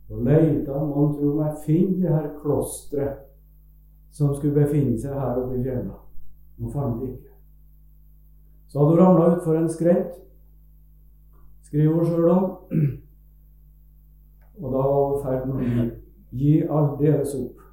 og 0.09 0.17
leita. 0.27 0.75
Mon 0.85 1.13
tro 1.15 1.27
meg, 1.39 1.51
finn 1.65 1.91
det 1.99 2.09
her 2.11 2.27
klosteret 2.39 3.17
som 4.15 4.35
skulle 4.35 4.63
befinne 4.63 4.99
seg 4.99 5.13
her 5.17 5.35
oppe 5.41 5.55
i 5.57 5.63
fjellene. 5.63 5.97
Hun 6.59 6.71
fant 6.71 7.01
det 7.01 7.07
ikke. 7.15 7.34
Så 8.75 8.79
hadde 8.79 8.91
hun 8.91 8.99
ramla 8.99 9.35
utfor 9.35 9.55
en 9.55 9.69
skrent, 9.69 10.15
skriver 11.63 11.93
hun 11.93 12.05
sjøl 12.05 12.25
om. 12.29 12.49
Og 14.59 14.73
da 14.73 14.81
var 14.81 15.05
hun 15.05 15.15
i 15.15 15.21
ferd 15.23 15.45
med 15.47 15.55
å 15.55 15.69
gi, 15.69 15.85
gi 16.41 16.57
aldeles 16.67 17.37
opp. 17.39 17.63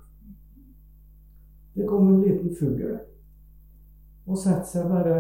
Det 1.75 1.89
kom 1.91 2.07
en 2.07 2.23
liten 2.23 2.55
fugl 2.55 2.95
og 4.31 4.39
satte 4.39 4.71
seg 4.71 4.87
bare 4.95 5.19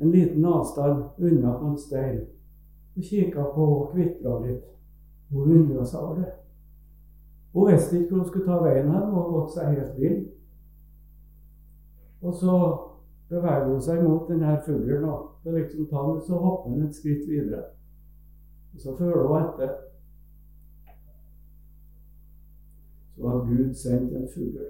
en 0.00 0.16
liten 0.16 0.48
avstand 0.48 1.20
unna 1.20 1.52
på 1.60 1.74
en 1.74 1.78
stein 1.78 2.22
og 2.96 3.04
kikka 3.04 3.50
på 3.52 3.70
og 3.76 3.90
kvitra 3.92 4.38
litt. 4.46 4.64
Hun 5.28 5.58
undra 5.58 5.84
seg 5.84 6.00
over 6.00 6.22
det. 6.22 6.36
Hun 7.52 7.68
visste 7.68 7.98
ikke 7.98 8.14
hvor 8.14 8.24
hun 8.24 8.30
skulle 8.32 8.48
ta 8.48 8.62
veien 8.64 8.88
hen. 8.88 9.10
Hun 9.10 9.18
hadde 9.18 9.34
gått 9.36 9.58
seg 9.58 9.74
helt 9.76 9.98
vill. 10.00 10.22
Og 12.24 12.32
så 12.40 12.54
beveger 13.30 13.68
hun 13.68 13.82
seg 13.82 14.02
mot 14.02 14.28
denne 14.28 14.56
fuglen 14.66 15.04
og 15.06 15.52
liksom 15.54 15.86
ta 15.90 16.02
den, 16.08 16.20
så 16.26 16.38
hopper 16.38 16.70
hun 16.70 16.86
et 16.86 16.96
skritt 16.96 17.28
videre. 17.28 17.62
Og 18.74 18.80
så 18.80 18.96
følger 18.98 19.26
hun 19.26 19.42
etter. 19.42 19.76
Så 23.16 23.28
har 23.28 23.44
Gud 23.46 23.74
sendt 23.74 24.16
en 24.16 24.28
fugl 24.34 24.64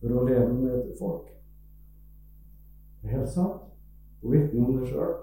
for 0.00 0.12
å 0.12 0.24
leve 0.26 0.52
med 0.52 0.82
til 0.82 0.98
folk. 0.98 1.30
Det 3.00 3.08
er 3.10 3.20
helt 3.20 3.32
sant. 3.32 3.62
Hun 4.22 4.32
vitner 4.34 4.66
om 4.66 4.76
det 4.80 4.90
sjøl. 4.90 5.14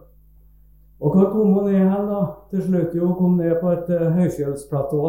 Og 1.03 1.13
hvor 1.13 1.29
kom 1.29 1.53
hun 1.53 1.67
ned 1.67 1.81
hen 1.83 2.09
da? 2.09 2.21
Til 2.50 2.63
slutt 2.63 2.95
jo, 2.95 3.07
hun 3.09 3.17
kom 3.19 3.38
ned 3.38 3.57
på 3.62 3.73
et 3.75 3.89
uh, 3.91 4.09
høyfjellsplatå. 4.15 5.03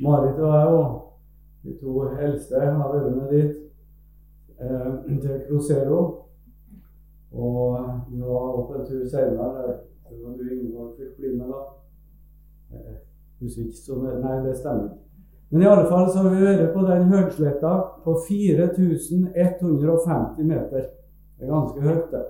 Marit 0.00 0.40
og 0.40 0.54
jeg 0.56 0.74
og 0.74 1.00
de 1.62 1.76
to 1.80 2.06
eldste 2.08 2.60
har 2.60 2.92
vært 2.92 3.16
med 3.16 3.34
dit 3.36 3.69
til 4.60 5.40
Crosero. 5.48 6.00
Og 7.32 7.78
vi 8.10 8.20
var 8.20 8.58
opp 8.58 8.70
en 8.76 8.86
tur 8.86 9.08
senere. 9.08 9.74
Det 10.10 10.18
var 10.24 10.32
du 10.36 10.42
Ingeborg 10.50 10.90
fikk 10.98 11.16
bli 11.18 11.28
med, 11.36 11.46
da. 11.52 11.60
Jeg 12.70 12.80
husker 13.40 13.62
ikke 13.68 13.78
så 13.78 13.94
Nei, 14.02 14.46
det 14.46 14.58
stemmer. 14.58 14.90
Men 15.50 15.62
i 15.62 15.70
alle 15.70 15.86
fall 15.90 16.06
så 16.10 16.18
har 16.22 16.30
vi 16.34 16.44
vært 16.44 16.74
på 16.74 16.80
den 16.86 17.04
høgsletta 17.10 17.72
på 18.04 18.10
4150 18.28 20.46
meter. 20.46 20.82
Det 21.38 21.44
er 21.46 21.50
ganske 21.50 21.80
høyt, 21.80 22.08
det. 22.12 22.24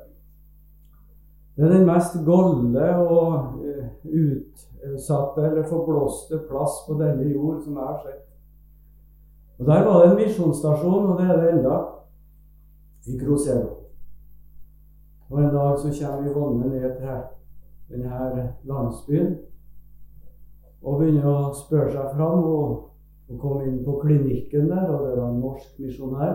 Det 1.56 1.64
er 1.66 1.72
den 1.74 1.88
mest 1.88 2.14
golde 2.24 2.96
og 2.96 3.32
uh, 3.60 3.86
utsatte 4.06 5.40
eller 5.44 5.68
forblåste 5.68 6.36
plass 6.48 6.74
på 6.86 6.92
denne 7.00 7.24
jord 7.28 7.62
som 7.64 7.76
jeg 7.76 7.84
har 7.84 8.00
sett. 8.04 8.24
Og 9.58 9.64
Der 9.66 9.84
var 9.84 9.96
det 10.00 10.10
en 10.10 10.20
misjonsstasjon, 10.22 11.08
og 11.10 11.14
det 11.20 11.26
er 11.28 11.36
det 11.40 11.48
enda, 11.52 11.76
i 13.06 13.18
Crozero. 13.18 13.76
Og 15.30 15.38
en 15.38 15.54
dag 15.54 15.78
så 15.78 15.92
kommer 16.00 16.22
vi 16.22 16.30
Yvonne 16.30 16.68
ned 16.68 16.96
til 16.98 17.18
denne 17.90 18.46
landsbyen 18.64 19.36
og 20.82 21.00
begynner 21.00 21.26
å 21.28 21.52
spørre 21.54 21.92
seg 21.92 22.14
fram. 22.16 22.44
Og, 22.44 22.86
og 23.30 23.38
kom 23.38 23.62
inn 23.62 23.82
på 23.86 23.98
klinikken 24.02 24.70
der, 24.72 24.88
og 24.90 25.06
det 25.06 25.12
var 25.18 25.28
en 25.28 25.40
norsk 25.44 25.78
misjonær. 25.78 26.34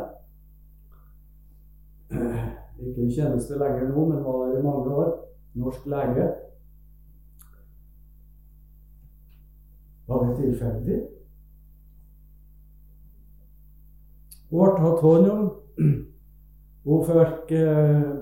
Ikke 2.85 3.03
i 3.03 3.11
tjeneste 3.11 3.59
lenger 3.59 3.89
nå, 3.89 4.05
men 4.11 4.23
var 4.23 4.45
der 4.45 4.59
i 4.59 4.63
mange 4.63 4.95
år. 4.95 5.11
Norsk 5.59 5.85
lege. 5.91 6.29
Var 10.07 10.25
det 10.25 10.33
tilfeldig? 10.39 10.97
Ble 14.51 14.73
tatt 14.79 15.01
hånd 15.03 15.31
om. 15.31 15.47
Hun 16.85 17.01
fikk 17.07 17.51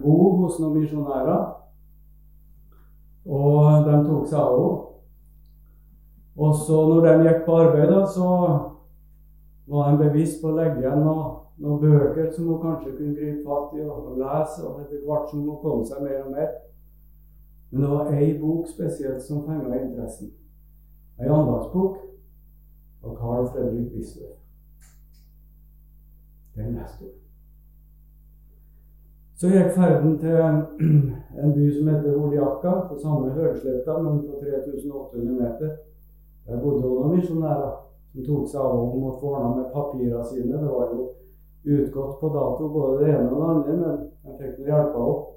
bo 0.03 0.17
hos 0.39 0.60
noen 0.62 0.79
misjonærer, 0.79 1.43
og 3.27 3.88
de 3.88 3.98
tok 4.08 4.27
seg 4.32 4.39
av 4.39 4.58
henne. 4.58 4.89
Og 6.34 6.55
så 6.58 6.77
når 6.89 7.05
de 7.05 7.27
gikk 7.27 7.43
på 7.46 7.58
arbeid, 7.62 7.91
så 8.10 8.27
var 9.67 9.91
de 9.91 9.98
bevisst 10.08 10.41
på 10.41 10.50
å 10.50 10.55
legge 10.58 10.82
igjen 10.82 11.03
noen, 11.05 11.36
noen 11.62 11.82
bøker 11.82 12.32
som 12.34 12.48
hun 12.50 12.62
kanskje 12.62 12.96
kunne 12.98 13.17
gripe 13.17 13.43
fatt 13.46 13.75
i 13.77 13.84
og, 13.86 14.15
lese, 14.17 14.63
og 14.65 14.79
etter 14.82 15.03
hvert 15.05 15.29
som 15.29 15.43
hun 15.46 15.60
kom 15.62 15.84
seg 15.88 16.01
mer 16.03 16.24
og 16.24 16.32
mer. 16.34 16.55
Men 17.70 17.84
det 17.84 17.91
var 17.91 18.13
ei 18.17 18.32
bok 18.39 18.67
spesielt 18.70 19.22
som 19.25 19.46
fenga 19.46 19.77
interessen. 19.77 20.34
Ei 21.22 21.29
andagsbok 21.29 22.00
av 23.03 23.17
Carl 23.20 23.51
Fredrik 23.53 23.93
Wisløff. 23.93 24.39
Den 26.58 26.75
leste 26.77 27.05
hun. 27.05 27.20
Så 29.36 29.50
gikk 29.50 29.74
ferden 29.75 30.18
til 30.22 30.38
en 30.38 31.54
by 31.56 31.66
som 31.74 31.90
heter 31.90 32.20
Oliaka, 32.20 32.75
på 32.90 33.00
samme 33.02 33.34
høgsletta, 33.34 33.98
men 34.02 34.22
på 34.28 34.38
3800 34.42 35.34
meter. 35.40 35.74
Der 36.48 36.62
bodde 36.62 36.88
hun 36.88 37.00
noen 37.00 37.18
misjonærer 37.18 37.74
som 38.13 38.25
tok 38.28 38.48
seg 38.52 38.62
av 38.62 38.78
og 38.78 38.98
måtte 39.02 39.22
få 39.24 39.34
ordna 39.34 39.52
med 39.58 39.72
papirene 39.74 40.24
sine. 40.30 40.60
Det 40.62 40.70
var 40.70 40.94
jo 40.94 41.10
utgått 41.63 42.20
på 42.20 42.30
dato, 42.30 42.70
både 42.70 43.00
det 43.00 43.13
ene 43.13 43.32
og 43.32 43.42
det 43.42 43.50
andre, 43.54 43.78
men 43.82 44.02
jeg 44.28 44.40
fikk 44.40 44.60
nå 44.60 44.70
hjelpa 44.70 45.06
opp. 45.13 45.30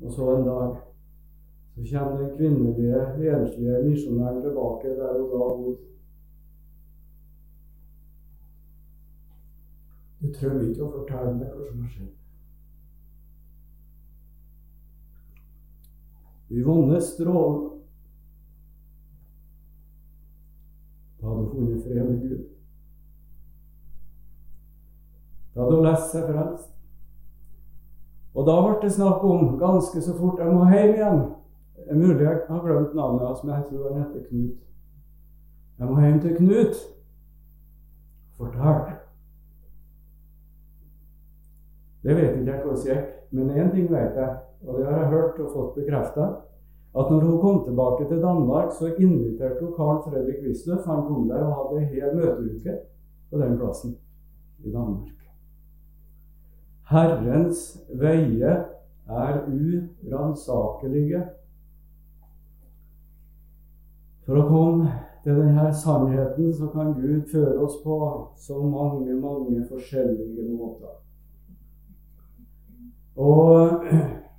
Og 0.00 0.12
så 0.16 0.30
en 0.34 0.48
dag 0.48 0.78
Så 1.80 1.84
kommer 1.86 2.18
den 2.18 2.32
kvinnelige, 2.36 2.98
enslige 3.32 3.82
misjonæren 3.84 4.42
tilbake 4.42 4.88
der 4.98 5.14
hun 5.16 5.30
da 5.30 5.38
bodde. 5.38 5.76
Du 10.30 10.36
trenger 10.38 10.68
ikke 10.70 10.84
å 10.86 10.92
fortelle 10.94 11.30
meg 11.34 11.48
hva 11.50 11.64
som 11.66 11.78
har 11.82 11.90
skjedd. 11.90 12.10
Yvonne 16.50 17.00
Strålen 17.02 17.66
Da 21.20 21.26
hadde 21.26 21.40
hun 21.40 21.50
funnet 21.50 21.82
fred 21.84 22.06
med 22.06 22.22
Gud. 22.22 22.46
Da 25.54 25.64
hadde 25.64 25.76
hun 25.76 25.84
lest 25.88 26.14
seg 26.14 26.30
frelst. 26.30 26.70
Og 28.30 28.46
da 28.46 28.56
ble 28.62 28.78
det 28.84 28.94
snakk 28.94 29.26
om 29.26 29.58
ganske 29.60 30.06
så 30.06 30.14
fort 30.16 30.40
jeg 30.40 30.54
må 30.54 30.70
hjem 30.70 30.94
igjen. 30.94 31.20
Det 31.74 31.90
er 31.90 32.02
mulig 32.06 32.22
jeg 32.22 32.40
har 32.48 32.64
glemt 32.64 32.94
navnet 32.94 33.26
hans, 33.26 33.44
men 33.44 33.56
jeg 33.58 33.68
tror 33.68 33.90
han 33.90 34.02
heter 34.04 34.26
Knut. 34.30 34.64
Jeg 35.82 35.90
må 35.90 36.00
hjem 36.06 36.24
til 36.24 36.36
Knut. 36.38 36.82
Fortell. 38.38 39.09
Det 42.02 42.16
vet 42.16 42.36
ikke 42.36 42.52
jeg 42.52 42.62
hvordan 42.64 42.84
gikk, 42.86 43.10
men 43.30 43.50
én 43.50 43.72
ting 43.74 43.90
vet 43.90 44.16
jeg, 44.16 44.36
og 44.66 44.78
det 44.78 44.86
har 44.86 45.02
jeg 45.02 45.12
hørt 45.14 45.40
og 45.40 45.52
fått 45.52 45.74
bekrefta. 45.74 46.28
At 46.90 47.10
når 47.10 47.20
hun 47.20 47.40
kom 47.40 47.64
tilbake 47.64 48.08
til 48.08 48.22
Danmark, 48.22 48.72
så 48.72 48.94
inviterte 48.98 49.60
hun 49.60 49.74
Carl 49.76 50.00
Fredrik 50.04 50.40
Wisløff. 50.46 50.86
Han 50.86 51.04
kom 51.06 51.28
der 51.28 51.44
og 51.44 51.54
hadde 51.58 51.82
en 51.82 51.92
hel 51.92 52.16
møteuke 52.16 52.78
på 53.30 53.38
den 53.38 53.58
plassen 53.58 53.96
i 54.64 54.72
Danmark. 54.72 55.20
Herrens 56.90 57.60
veier 57.94 58.64
er 59.06 59.36
uransakelige. 59.46 61.20
For 64.26 64.40
å 64.40 64.48
komme 64.48 64.90
til 65.22 65.38
denne 65.38 65.68
sannheten 65.74 66.50
så 66.54 66.72
kan 66.74 66.96
Gud 66.98 67.30
føre 67.30 67.54
oss 67.62 67.78
på 67.84 68.00
så 68.38 68.58
mange, 68.62 69.14
mange 69.14 69.62
forskjellige 69.68 70.48
måter. 70.50 70.98
Og 73.20 73.84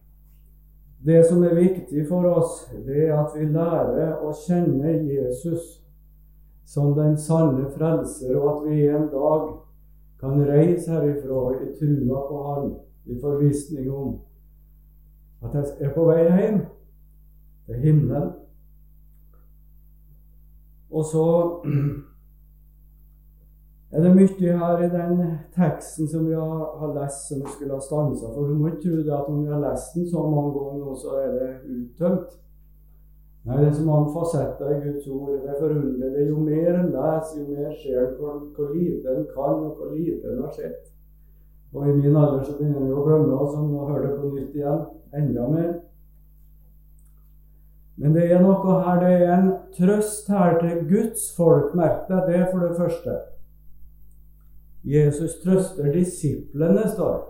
det 1.07 1.25
som 1.29 1.43
er 1.43 1.55
viktig 1.55 2.07
for 2.09 2.25
oss, 2.25 2.65
det 2.85 3.05
er 3.07 3.19
at 3.19 3.35
vi 3.37 3.45
lærer 3.53 4.15
å 4.25 4.33
kjenne 4.33 4.95
Jesus 5.05 5.77
som 6.65 6.95
den 6.97 7.17
sanne 7.19 7.67
frelser, 7.75 8.33
og 8.39 8.47
at 8.51 8.69
vi 8.69 8.87
en 8.89 9.09
dag 9.11 9.47
kan 10.21 10.41
reise 10.47 10.93
herifra 10.93 11.43
i 11.59 11.71
trua 11.77 12.21
på 12.29 12.43
Han, 12.47 12.69
i 13.05 13.17
forvissning 13.21 13.89
om 13.91 14.19
at 15.41 15.55
jeg 15.57 15.87
er 15.87 15.93
på 15.93 16.05
vei 16.05 16.21
hjem 16.25 16.59
til 17.65 17.81
himmelen. 17.85 18.31
Og 20.91 21.05
så 21.05 21.25
er 23.91 24.05
det 24.05 24.11
mye 24.15 24.57
her 24.57 24.83
i 24.85 24.89
den 24.91 25.17
teksten 25.55 26.07
som 26.07 26.27
vi 26.27 26.35
har, 26.35 26.93
lest, 26.95 27.25
som 27.27 27.41
vi 27.41 27.49
skulle 27.51 27.75
ha 27.75 27.81
stansa 27.83 28.29
for. 28.31 28.47
Du 28.47 28.55
må 28.55 28.69
ikke 28.69 28.85
tro 28.85 29.01
det 29.03 29.17
at 29.17 29.27
om 29.27 29.41
vi 29.43 29.51
har 29.51 29.59
lest 29.59 29.97
den 29.97 30.07
så 30.07 30.23
mange 30.31 30.53
ganger 30.55 30.77
nå, 30.79 30.93
så 30.95 31.17
er 31.19 31.33
det 31.35 31.49
uttømt. 31.65 32.37
Nei, 33.41 33.57
det 33.57 33.67
er 33.67 33.73
så 33.73 33.83
mange 33.87 34.13
fasetter 34.13 34.69
i 34.69 34.79
Guds 34.83 35.07
ord. 35.09 35.33
Det 35.41 35.49
er 35.49 35.59
forunderlig. 35.59 36.27
Jo 36.29 36.43
mer 36.45 36.77
en 36.77 36.91
leser, 36.93 37.39
jo 37.41 37.45
mer 37.49 37.71
ser 37.81 37.99
en 38.05 38.15
hvor, 38.19 38.69
lite 38.75 39.15
en 39.15 39.25
kan, 39.33 39.63
og 39.65 39.79
hvor 39.79 39.95
lite 39.95 40.29
en 40.29 40.43
har 40.45 40.53
sett. 40.55 40.91
Og 41.73 41.87
i 41.87 41.95
min 41.95 42.15
alder 42.15 42.43
så 42.45 42.55
begynner 42.59 42.85
vi 42.85 42.93
å 42.93 43.03
glemme 43.07 43.39
oss 43.43 43.57
om 43.57 43.73
å 43.79 43.87
høre 43.89 44.05
det 44.05 44.19
på 44.21 44.31
nytt 44.35 44.55
igjen. 44.59 44.85
Enda 45.17 45.47
mer. 45.51 45.73
Men 47.99 48.15
det 48.15 48.29
er 48.31 48.39
noe 48.45 48.77
her, 48.85 49.03
det 49.03 49.11
er 49.17 49.33
en 49.35 49.51
trøst 49.75 50.29
her 50.31 50.55
til 50.61 50.85
Guds 50.87 51.27
folk. 51.35 51.75
Merk 51.75 52.07
deg 52.07 52.31
det, 52.31 52.45
for 52.53 52.63
det 52.63 52.77
første. 52.77 53.17
Jesus 54.83 55.39
trøster 55.43 55.91
disiplene, 55.93 56.87
står 56.89 57.13
det. 57.17 57.27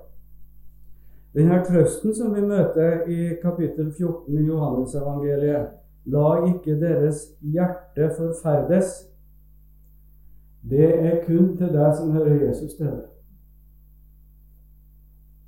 Denne 1.42 1.62
trøsten 1.64 2.16
som 2.16 2.34
vi 2.36 2.42
møter 2.44 3.06
i 3.08 3.36
kapittel 3.42 3.92
14 3.92 4.36
i 4.36 4.48
Johannesevangeliet 4.48 5.78
La 6.12 6.28
ikke 6.48 6.80
deres 6.82 7.28
hjerte 7.42 8.10
forferdes. 8.18 9.08
Det 10.70 10.90
er 11.00 11.24
kun 11.26 11.56
til 11.58 11.72
deg 11.74 11.94
som 11.98 12.12
hører 12.12 12.48
Jesus 12.48 12.74
til. 12.74 12.98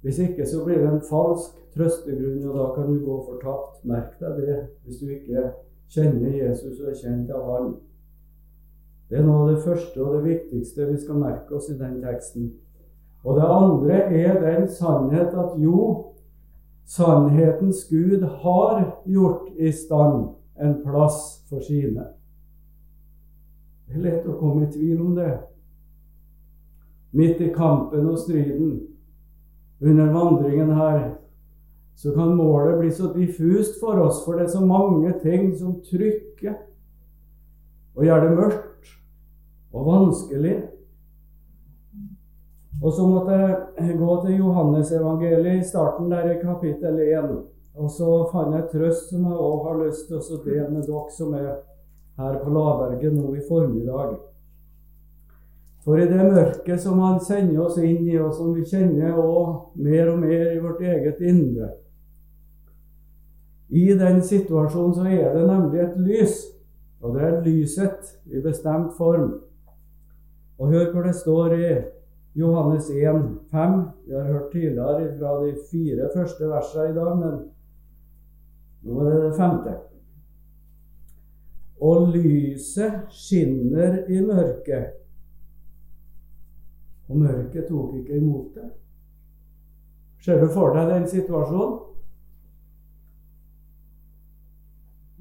Hvis 0.01 0.19
ikke 0.19 0.45
så 0.45 0.63
blir 0.65 0.77
det 0.77 0.89
en 0.91 1.05
falsk 1.09 1.57
trøstegrunn, 1.75 2.43
og 2.49 2.59
da 2.59 2.65
kan 2.75 2.89
du 2.93 3.05
gå 3.05 3.17
fortapt. 3.29 3.85
Merk 3.87 4.19
deg 4.19 4.41
det 4.41 4.59
hvis 4.83 4.99
du 5.01 5.09
ikke 5.09 5.49
kjenner 5.89 6.37
Jesus 6.37 6.79
og 6.79 6.91
er 6.91 6.99
kjent 7.01 7.31
av 7.31 7.49
Han. 7.49 7.73
Det 9.13 9.19
er 9.19 9.25
noe 9.27 9.43
av 9.43 9.49
det 9.51 9.61
første 9.61 9.99
og 10.01 10.15
det 10.15 10.23
viktigste 10.25 10.87
vi 10.89 10.95
skal 10.97 11.19
merke 11.21 11.53
oss 11.53 11.67
i 11.69 11.75
den 11.77 11.99
teksten. 12.01 12.47
Og 13.21 13.37
det 13.37 13.45
andre 13.45 13.99
er 14.09 14.39
den 14.41 14.65
sannhet 14.73 15.35
at 15.37 15.51
jo, 15.61 15.83
sannhetens 16.89 17.83
Gud 17.91 18.25
har 18.41 18.79
gjort 19.05 19.51
i 19.53 19.69
stand 19.69 20.31
en 20.57 20.73
plass 20.81 21.19
for 21.45 21.61
sine. 21.61 22.07
Det 23.85 23.99
er 23.99 24.07
lett 24.07 24.25
å 24.25 24.39
komme 24.41 24.65
i 24.65 24.71
tvil 24.73 25.05
om 25.05 25.13
det. 25.21 25.29
Midt 27.13 27.45
i 27.45 27.53
kampen 27.53 28.09
og 28.09 28.17
striden 28.17 28.79
under 29.77 30.09
vandringen 30.17 30.73
her, 30.73 31.01
så 31.93 32.17
kan 32.17 32.33
målet 32.33 32.81
bli 32.81 32.89
så 32.89 33.13
diffust 33.13 33.77
for 33.77 34.07
oss, 34.09 34.25
for 34.25 34.41
det 34.41 34.47
er 34.49 34.53
så 34.57 34.65
mange 34.65 35.13
ting 35.21 35.51
som 35.53 35.77
trykker 35.85 36.63
og 37.93 38.07
gjør 38.09 38.23
det 38.25 38.37
mørkt 38.41 38.72
og 39.73 39.85
vanskelig. 39.87 40.55
Og 42.83 42.93
så 42.93 43.07
måtte 43.07 43.37
jeg 43.79 43.97
gå 43.97 44.15
til 44.25 44.37
Johannesevangeliet 44.37 45.61
i 45.61 45.67
starten 45.67 46.11
der 46.11 46.31
i 46.31 46.39
kapittel 46.41 46.99
1. 46.99 47.37
Og 47.75 47.91
så 47.91 48.09
fant 48.31 48.53
jeg 48.55 48.69
trøst 48.73 49.09
som 49.09 49.23
jeg 49.25 49.39
òg 49.39 49.61
har 49.67 49.79
lyst 49.85 50.09
til 50.09 50.19
å 50.19 50.41
dele 50.43 50.67
med 50.69 50.83
dere 50.85 51.15
som 51.15 51.33
er 51.37 51.53
her 52.19 52.35
på 52.43 52.51
Lavberget 52.53 53.15
nå 53.15 53.31
i 53.33 53.45
formiddag. 53.47 54.17
For 55.83 55.99
i 55.99 56.07
det 56.07 56.25
mørket 56.27 56.81
som 56.81 56.99
Han 56.99 57.19
sender 57.19 57.65
oss 57.65 57.77
inn 57.77 58.05
i, 58.07 58.17
og 58.19 58.33
som 58.35 58.53
vi 58.55 58.63
kjenner 58.63 59.17
også 59.17 59.79
mer 59.83 60.11
og 60.13 60.19
mer 60.19 60.51
i 60.53 60.59
vårt 60.63 60.81
eget 60.81 61.19
indre 61.21 61.73
I 63.69 63.93
den 63.97 64.21
situasjonen 64.23 64.93
så 64.95 65.07
er 65.09 65.33
det 65.33 65.47
nemlig 65.47 65.81
et 65.81 65.97
lys, 65.97 66.37
og 67.01 67.15
det 67.15 67.23
er 67.25 67.41
lyset 67.41 68.13
i 68.29 68.39
bestemt 68.39 68.93
form. 68.97 69.41
Og 70.63 70.69
hør 70.71 70.91
hvor 70.93 71.03
det 71.03 71.15
står 71.15 71.53
i 71.53 71.71
Johannes 72.39 72.89
1, 72.89 73.17
5. 73.51 73.73
Vi 74.07 74.13
har 74.13 74.23
hørt 74.23 74.51
tidligere 74.51 75.09
fra 75.17 75.33
de 75.45 75.55
fire 75.71 76.09
første 76.13 76.47
versene 76.47 76.85
i 76.89 76.93
dag, 76.95 77.17
men 77.19 77.33
nå 78.83 79.01
er 79.01 79.09
det 79.09 79.23
det 79.25 79.33
femte. 79.35 79.73
Og 81.83 82.13
lyset 82.15 83.11
skinner 83.11 84.05
i 84.07 84.21
mørket 84.23 84.93
og 87.09 87.19
mørket 87.19 87.67
tok 87.67 87.97
ikke 87.99 88.17
imot 88.17 88.55
det. 88.55 88.69
Ser 90.23 90.39
du 90.39 90.47
for 90.47 90.71
deg 90.77 90.87
den 90.93 91.09
situasjonen? 91.11 91.79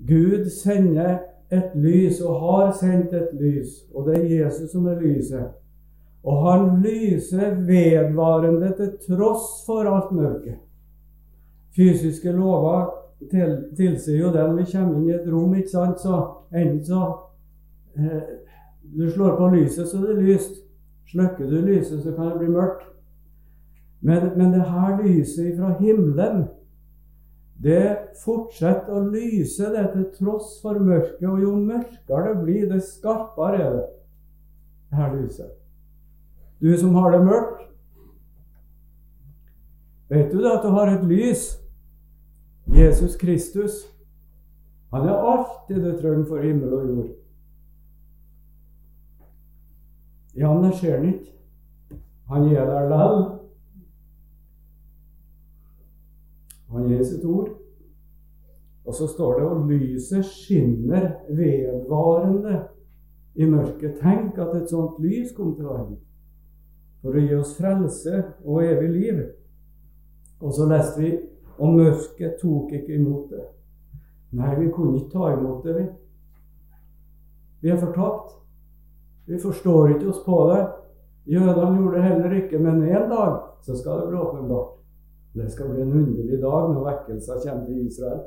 Gud 0.07 0.46
sender 0.55 1.18
et 1.52 1.74
lys, 1.76 2.20
og 2.20 2.40
har 2.40 2.72
sendt 2.80 3.12
et 3.12 3.32
lys, 3.36 3.82
og 3.94 4.08
det 4.08 4.18
er 4.18 4.30
Jesus 4.44 4.70
som 4.72 4.86
er 4.88 5.00
lyset. 5.00 5.50
Og 6.24 6.46
han 6.46 6.82
lyser 6.82 7.54
vedvarende 7.66 8.72
til 8.78 8.92
tross 9.08 9.64
for 9.66 9.88
alt 9.90 10.12
mørket. 10.14 10.60
Fysiske 11.76 12.32
lover 12.32 12.90
til, 13.30 13.56
tilsier 13.76 14.20
jo 14.20 14.30
det 14.32 14.44
når 14.46 14.56
vi 14.60 14.70
kommer 14.72 14.98
inn 14.98 15.08
i 15.10 15.16
et 15.16 15.28
rom, 15.32 15.54
ikke 15.56 15.72
sant, 15.72 16.00
så 16.00 16.22
enten 16.52 16.84
så 16.86 17.02
eh, 17.96 18.38
Du 18.82 19.06
slår 19.10 19.36
på 19.38 19.48
lyset, 19.54 19.88
så 19.88 20.00
det 20.02 20.10
er 20.10 20.24
lyst. 20.26 20.56
Slukker 21.08 21.46
du 21.48 21.60
lyset, 21.64 22.02
så 22.02 22.12
kan 22.12 22.32
det 22.32 22.40
bli 22.40 22.48
mørkt. 22.50 22.82
Men, 24.00 24.32
men 24.36 24.52
det 24.52 24.66
her 24.68 24.98
lyset 25.04 25.54
fra 25.58 25.70
himmelen, 25.78 26.48
det 27.62 28.14
fortsetter 28.25 28.90
å 28.90 29.05
lyse 29.12 29.68
det 29.70 29.85
til 29.92 30.07
tross 30.16 30.57
for 30.62 30.81
mørket. 30.83 31.22
Og 31.29 31.42
jo 31.44 31.55
mørkere 31.57 32.33
det 32.33 32.38
blir, 32.42 32.68
det 32.70 32.83
skarpere 32.83 33.61
er 33.61 33.77
det, 33.77 33.88
her 34.98 35.14
lyset. 35.14 35.53
Du 36.62 36.70
som 36.79 36.94
har 36.98 37.14
det 37.14 37.22
mørkt, 37.27 37.62
vet 40.11 40.33
du 40.33 40.42
da 40.42 40.57
at 40.59 40.66
du 40.66 40.75
har 40.75 40.90
et 40.90 41.05
lys? 41.07 41.48
Jesus 42.72 43.16
Kristus. 43.16 43.83
Han 44.92 45.09
er 45.09 45.14
alltid 45.14 45.83
det 45.83 45.98
trenger 46.01 46.27
for 46.29 46.42
himmel 46.42 46.75
og 46.77 46.88
jord. 46.88 47.12
Ja, 50.37 50.53
men 50.53 50.66
det 50.66 50.77
ser 50.79 50.98
han 50.98 51.09
ikke. 51.09 51.33
Han 52.29 52.48
er 52.48 52.66
der 52.66 52.88
likevel. 52.88 53.41
Han 56.72 56.88
gir 56.88 57.02
sitt 57.04 57.24
ord. 57.24 57.50
Og 58.82 58.94
så 58.94 59.06
står 59.06 59.38
det 59.38 59.48
og 59.48 59.66
lyset 59.70 60.26
skinner 60.26 61.12
vedvarende 61.28 62.62
i 63.35 63.46
mørket. 63.46 64.00
Tenk 64.00 64.38
at 64.42 64.56
et 64.58 64.70
sånt 64.70 64.98
lys 65.02 65.30
kom 65.37 65.54
til 65.56 65.68
verden 65.68 66.00
for 67.02 67.18
å 67.18 67.22
gi 67.22 67.35
oss 67.35 67.54
frelse 67.58 68.24
og 68.44 68.64
evig 68.64 68.90
liv. 68.94 69.22
Og 70.42 70.54
så 70.54 70.66
leste 70.70 71.02
vi 71.02 71.12
og 71.58 71.76
mørket 71.76 72.38
tok 72.40 72.72
ikke 72.78 72.96
imot 72.96 73.30
det. 73.30 73.46
Nei, 74.38 74.54
vi 74.58 74.70
kunne 74.72 74.98
ikke 74.98 75.12
ta 75.12 75.32
imot 75.35 75.66
det, 75.66 75.74
vi. 75.76 75.88
Vi 77.62 77.70
er 77.70 77.78
fortapt. 77.78 78.38
Vi 79.28 79.38
forstår 79.38 79.92
ikke 79.94 80.08
oss 80.11 80.22
på 80.24 80.38
det. 80.50 80.62
Jødene 81.30 81.76
gjorde 81.78 81.98
det 81.98 82.06
heller 82.08 82.38
ikke, 82.40 82.58
men 82.58 82.82
en 82.82 83.11
dag 83.11 83.37
så 83.62 83.76
skal 83.78 84.00
det 84.00 84.08
bli 84.11 84.18
åpenbart. 84.18 84.82
Det 85.35 85.51
skal 85.51 85.71
bli 85.71 85.83
en 85.83 85.92
underlig 85.92 86.38
dag 86.42 86.73
når 86.75 86.85
vekkelsen 86.85 87.40
kommer 87.45 87.66
til 87.66 87.87
Israel. 87.87 88.21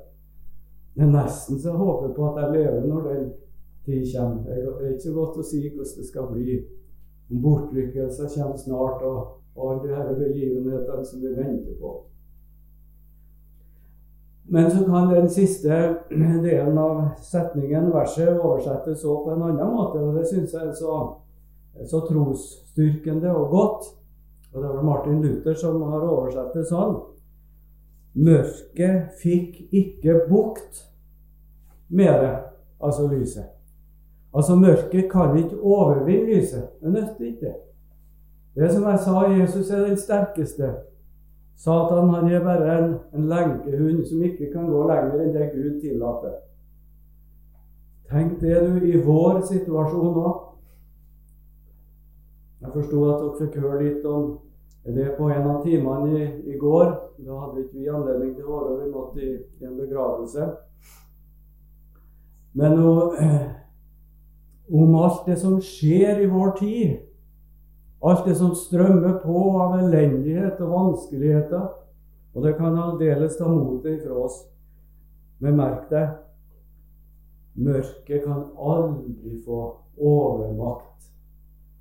Det 0.95 1.03
er 1.03 1.11
nesten 1.11 1.59
så 1.59 1.69
jeg 1.69 1.77
håper 1.77 2.13
på 2.15 2.29
at 2.29 2.41
jeg 2.41 2.51
lever 2.55 2.87
når 2.87 3.01
den 3.09 3.27
tid 3.85 4.05
kommer. 4.15 4.43
Det 4.43 4.87
er 4.87 4.89
ikke 4.89 5.03
så 5.03 5.13
godt 5.13 5.37
å 5.37 5.45
si 5.45 5.61
hvordan 5.67 5.99
det 5.99 6.07
skal 6.07 6.31
bli. 6.31 6.57
Om 7.31 7.41
bortrykkelsen 7.41 8.31
kommer 8.35 8.57
snart, 8.61 9.03
og, 9.03 9.41
alle 9.55 9.81
disse 9.85 10.15
begivenhetene 10.19 11.05
som 11.07 11.21
vi 11.21 11.31
venter 11.35 11.77
på. 11.79 11.91
Men 14.47 14.71
så 14.71 14.83
kan 14.85 15.07
den 15.09 15.29
siste 15.29 15.77
delen 16.09 16.77
av 16.77 16.99
setningen, 17.21 17.87
verset, 17.93 18.35
oversettes 18.35 19.05
også 19.05 19.23
på 19.23 19.31
en 19.33 19.45
annen 19.47 19.71
måte. 19.73 20.01
Og 20.03 20.19
det 20.19 20.27
syns 20.29 20.53
jeg 20.53 20.67
er 20.69 20.75
så, 20.77 20.97
så 21.87 22.01
trosstyrkende 22.09 23.31
og 23.33 23.49
godt. 23.49 23.87
Og 24.55 24.63
det 24.63 24.69
vel 24.69 24.85
Martin 24.87 25.21
Luther 25.21 25.53
som 25.59 25.81
har 25.83 26.07
oversett 26.07 26.53
det 26.55 26.63
sånn. 26.69 26.95
Mørket 28.15 29.17
fikk 29.19 29.57
ikke 29.75 30.21
bukt 30.29 30.85
med 31.91 32.13
det, 32.23 32.35
altså 32.79 33.09
lyset. 33.11 33.51
Altså 34.35 34.55
Mørket 34.55 35.09
kan 35.11 35.35
ikke 35.37 35.59
overvinne 35.59 36.31
lyset. 36.31 36.69
Det 36.79 36.93
nytter 36.93 37.27
ikke. 37.27 37.53
Det 38.55 38.71
som 38.71 38.87
jeg 38.87 38.99
sa, 39.03 39.25
Jesus 39.31 39.69
er 39.69 39.83
den 39.89 39.99
sterkeste. 39.99 40.71
Satan 41.55 42.09
han 42.09 42.31
er 42.31 42.43
bare 42.43 42.77
en, 42.77 42.95
en 43.13 43.27
lenkehund 43.27 44.05
som 44.07 44.23
ikke 44.23 44.51
kan 44.53 44.71
gå 44.71 44.87
lenger 44.87 45.19
enn 45.23 45.35
det 45.35 45.51
Gud 45.51 45.81
tillater. 45.83 46.39
Tenk 48.11 48.39
det, 48.41 48.55
du, 48.63 48.79
i 48.87 48.99
vår 49.03 49.41
situasjon 49.47 50.15
nå. 50.15 50.33
Jeg 52.61 52.73
forsto 52.73 53.05
at 53.09 53.21
dere 53.21 53.37
fikk 53.39 53.61
høre 53.63 53.83
litt 53.83 54.05
om 54.07 54.27
det 54.93 55.17
på 55.17 55.29
en 55.29 55.47
av 55.49 55.63
timene 55.63 56.19
i, 56.19 56.25
i 56.53 56.57
går. 56.61 56.91
Da 57.25 57.39
hadde 57.41 57.63
ikke 57.63 57.79
vi 57.79 57.89
anledning 57.89 58.35
til 58.35 58.45
å 58.45 58.59
være 58.59 58.75
vi 58.83 58.91
måtte 58.93 59.23
i, 59.23 59.31
i 59.61 59.65
en 59.65 59.77
begravelse. 59.79 60.49
Men 62.55 62.77
om 64.81 64.99
alt 65.01 65.25
det 65.25 65.39
som 65.41 65.57
skjer 65.61 66.21
i 66.21 66.29
vår 66.29 66.53
tid, 66.59 66.97
alt 68.05 68.27
det 68.27 68.35
som 68.37 68.53
strømmer 68.57 69.17
på 69.23 69.39
av 69.61 69.79
elendighet 69.79 70.61
og 70.61 70.75
vanskeligheter, 70.75 71.65
og 72.35 72.43
det 72.43 72.53
kan 72.59 72.77
aldeles 72.77 73.37
ta 73.39 73.47
motet 73.49 74.01
ifra 74.01 74.19
oss. 74.27 74.43
Men 75.39 75.57
merk 75.57 75.89
deg 75.89 76.13
mørket 77.55 78.23
kan 78.25 78.43
aldri 78.59 79.37
få 79.45 79.59
overmakt, 79.95 81.09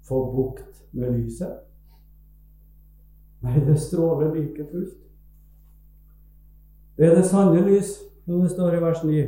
få 0.07 0.21
bukt 0.33 0.85
med 0.93 1.17
lyset. 1.17 1.65
Nei, 3.45 3.61
det 3.67 3.77
stråler 3.81 4.33
like 4.35 4.65
fullt. 4.71 5.01
Det 6.97 7.07
er 7.07 7.17
det 7.19 7.27
sanne 7.27 7.61
lys, 7.67 7.97
som 8.25 8.41
det 8.41 8.53
står 8.55 8.77
i 8.77 8.83
vers 8.83 9.03
9, 9.05 9.25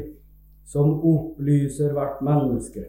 som 0.66 0.94
opplyser 1.04 1.92
hvert 1.92 2.22
menneske. 2.24 2.84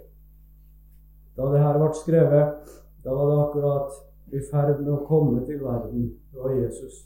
Da 1.37 1.49
det 1.51 1.61
her 1.61 1.79
ble 1.81 1.89
skrevet, 1.97 2.71
da 3.03 3.13
var 3.13 3.31
det 3.31 3.41
akkurat 3.43 3.97
i 4.33 4.41
ferd 4.51 4.79
med 4.81 4.93
å 4.93 5.03
komme 5.09 5.43
til 5.47 5.59
verden. 5.63 6.09
Det 6.31 6.41
var 6.41 6.55
Jesus. 6.55 7.03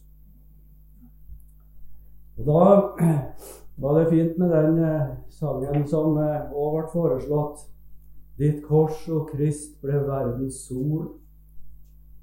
Og 2.37 2.45
Da 2.45 2.61
var 3.81 3.99
det 3.99 4.09
fint 4.09 4.37
med 4.37 4.49
den 4.49 4.79
eh, 4.83 5.15
sangen 5.29 5.87
som 5.87 6.17
òg 6.17 6.21
eh, 6.21 6.51
ble 6.51 6.85
foreslått. 6.93 7.65
Ditt 8.37 8.61
kors 8.65 9.03
og 9.09 9.29
Krist 9.33 9.81
ble 9.81 9.99
verdens 10.05 10.63
sol. 10.67 11.20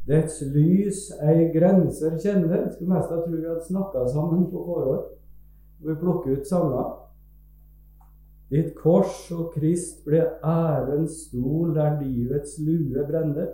Dets 0.08 0.40
lys 0.54 1.10
ei 1.20 1.50
grenser 1.52 2.16
kjenner. 2.22 2.70
Skulle 2.72 2.94
mest 2.94 3.10
tro 3.12 3.26
vi 3.28 3.44
hadde 3.44 3.66
snakka 3.66 4.06
sammen 4.08 4.46
på 4.50 4.64
forhånd. 4.64 5.10
Vi 5.84 5.94
plukker 6.00 6.38
ut 6.38 6.48
sanger. 6.48 6.94
Ditt 8.48 8.72
kors 8.80 9.26
og 9.36 9.52
Krist 9.52 10.06
ble 10.08 10.22
ærens 10.40 11.26
stol 11.26 11.74
der 11.76 11.98
livets 12.00 12.56
lue 12.64 13.04
brenner. 13.10 13.50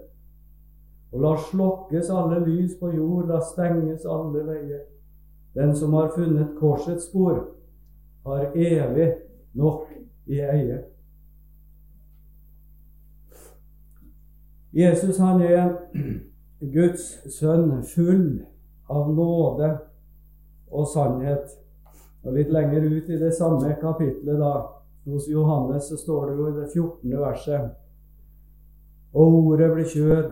Og 1.10 1.22
la 1.22 1.32
slokkes 1.48 2.10
alle 2.10 2.40
lys 2.46 2.76
på 2.78 2.92
jord, 2.94 3.26
la 3.30 3.40
stenges 3.42 4.06
alle 4.06 4.44
veier. 4.46 4.84
Den 5.54 5.74
som 5.76 5.94
har 5.94 6.14
funnet 6.14 6.54
korsets 6.58 7.06
spor, 7.06 7.40
har 8.26 8.54
evig 8.54 9.12
nok 9.54 9.90
i 10.26 10.40
eie. 10.40 10.78
Jesus 14.74 15.18
han 15.18 15.42
er 15.42 15.76
Guds 16.60 17.06
sønn 17.34 17.82
full 17.82 18.44
av 18.90 19.10
nåde 19.14 19.70
og 20.70 20.88
sannhet. 20.88 21.50
Og 22.24 22.32
Litt 22.38 22.52
lenger 22.52 22.86
ut 22.88 23.10
i 23.10 23.18
det 23.20 23.34
samme 23.36 23.74
kapitlet, 23.80 24.38
da, 24.40 24.52
hos 25.04 25.28
Johannes, 25.28 25.88
så 25.88 25.96
står 26.00 26.30
det 26.30 26.36
jo 26.38 26.46
i 26.48 26.54
det 26.60 26.68
14. 26.72 27.16
verset 27.20 27.70
Og 29.12 29.34
ordet 29.46 29.70
ble 29.74 29.84
kjød, 29.84 30.30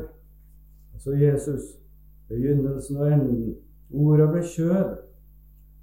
altså 0.94 1.12
Jesus, 1.12 1.66
begynnelsen 2.28 2.96
og 2.96 3.12
enden. 3.12 3.56
Ordet 3.92 4.30
ble 4.32 4.42
kjød 4.42 4.94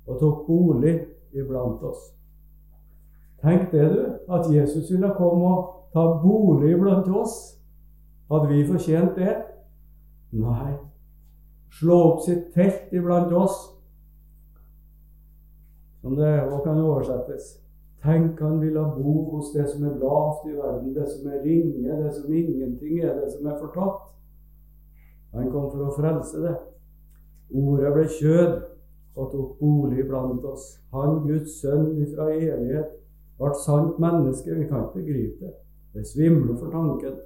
og 0.09 0.19
tok 0.19 0.47
bolig 0.47 0.95
iblant 1.31 1.83
oss. 1.85 2.09
Tenk 3.43 3.69
det, 3.71 3.85
du, 3.93 4.33
at 4.33 4.49
Jesus 4.51 4.89
ville 4.91 5.13
komme 5.15 5.53
og 5.53 5.91
ta 5.93 6.03
bolig 6.23 6.73
iblant 6.73 7.07
oss. 7.15 7.37
Hadde 8.31 8.49
vi 8.49 8.65
fortjent 8.67 9.15
det? 9.15 9.35
Nei. 10.31 10.77
Slå 11.79 11.95
opp 12.11 12.21
sitt 12.25 12.53
telt 12.53 12.93
iblant 12.93 13.33
oss, 13.33 13.57
som 16.01 16.15
det 16.17 16.31
òg 16.47 16.63
kan 16.65 16.81
oversettes. 16.81 17.57
Tenk 18.03 18.39
han 18.39 18.59
ville 18.61 18.83
bo 18.95 19.13
hos 19.33 19.51
det 19.53 19.65
som 19.69 19.83
er 19.83 19.97
lavt 19.99 20.45
i 20.47 20.55
verden, 20.55 20.93
det 20.95 21.07
som 21.11 21.27
er 21.27 21.41
ringe, 21.43 21.97
det 22.03 22.13
som 22.15 22.33
ingenting 22.33 23.01
er, 23.03 23.17
det 23.19 23.31
som 23.33 23.47
er 23.47 23.59
fortapt. 23.59 24.13
Han 25.33 25.51
kom 25.51 25.67
for 25.69 25.85
å 25.85 25.95
frelse 25.97 26.41
det. 26.41 26.55
Ordet 27.53 27.91
ble 27.93 28.05
kjød 28.15 28.53
og 29.19 29.31
tok 29.33 29.57
bolig 29.59 30.05
blant 30.07 30.45
oss. 30.47 30.77
Han, 30.95 31.25
Guds 31.25 31.59
sønn 31.59 31.91
ifra 31.99 32.29
evighet, 32.33 32.95
ble 33.39 33.51
sant 33.65 33.99
menneske. 34.01 34.55
Vi 34.55 34.67
kan 34.69 34.87
ikke 34.87 35.01
begripe 35.01 35.45
det. 35.45 35.57
Det 35.93 36.05
svimler 36.07 36.55
for 36.55 36.71
tanken. 36.71 37.19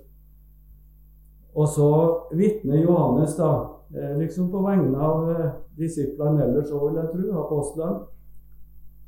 Og 1.54 1.68
så 1.68 1.90
vitner 2.32 2.82
Johannes, 2.82 3.36
da, 3.38 3.70
eh, 3.96 4.18
liksom 4.18 4.52
på 4.52 4.62
vegne 4.66 4.98
av 4.98 5.30
eh, 5.32 5.52
disiplene 5.78 6.44
ellers 6.48 6.72
òg, 6.72 6.88
vil 6.90 7.02
jeg 7.02 7.12
tro, 7.14 7.42
apostlene. 7.44 8.00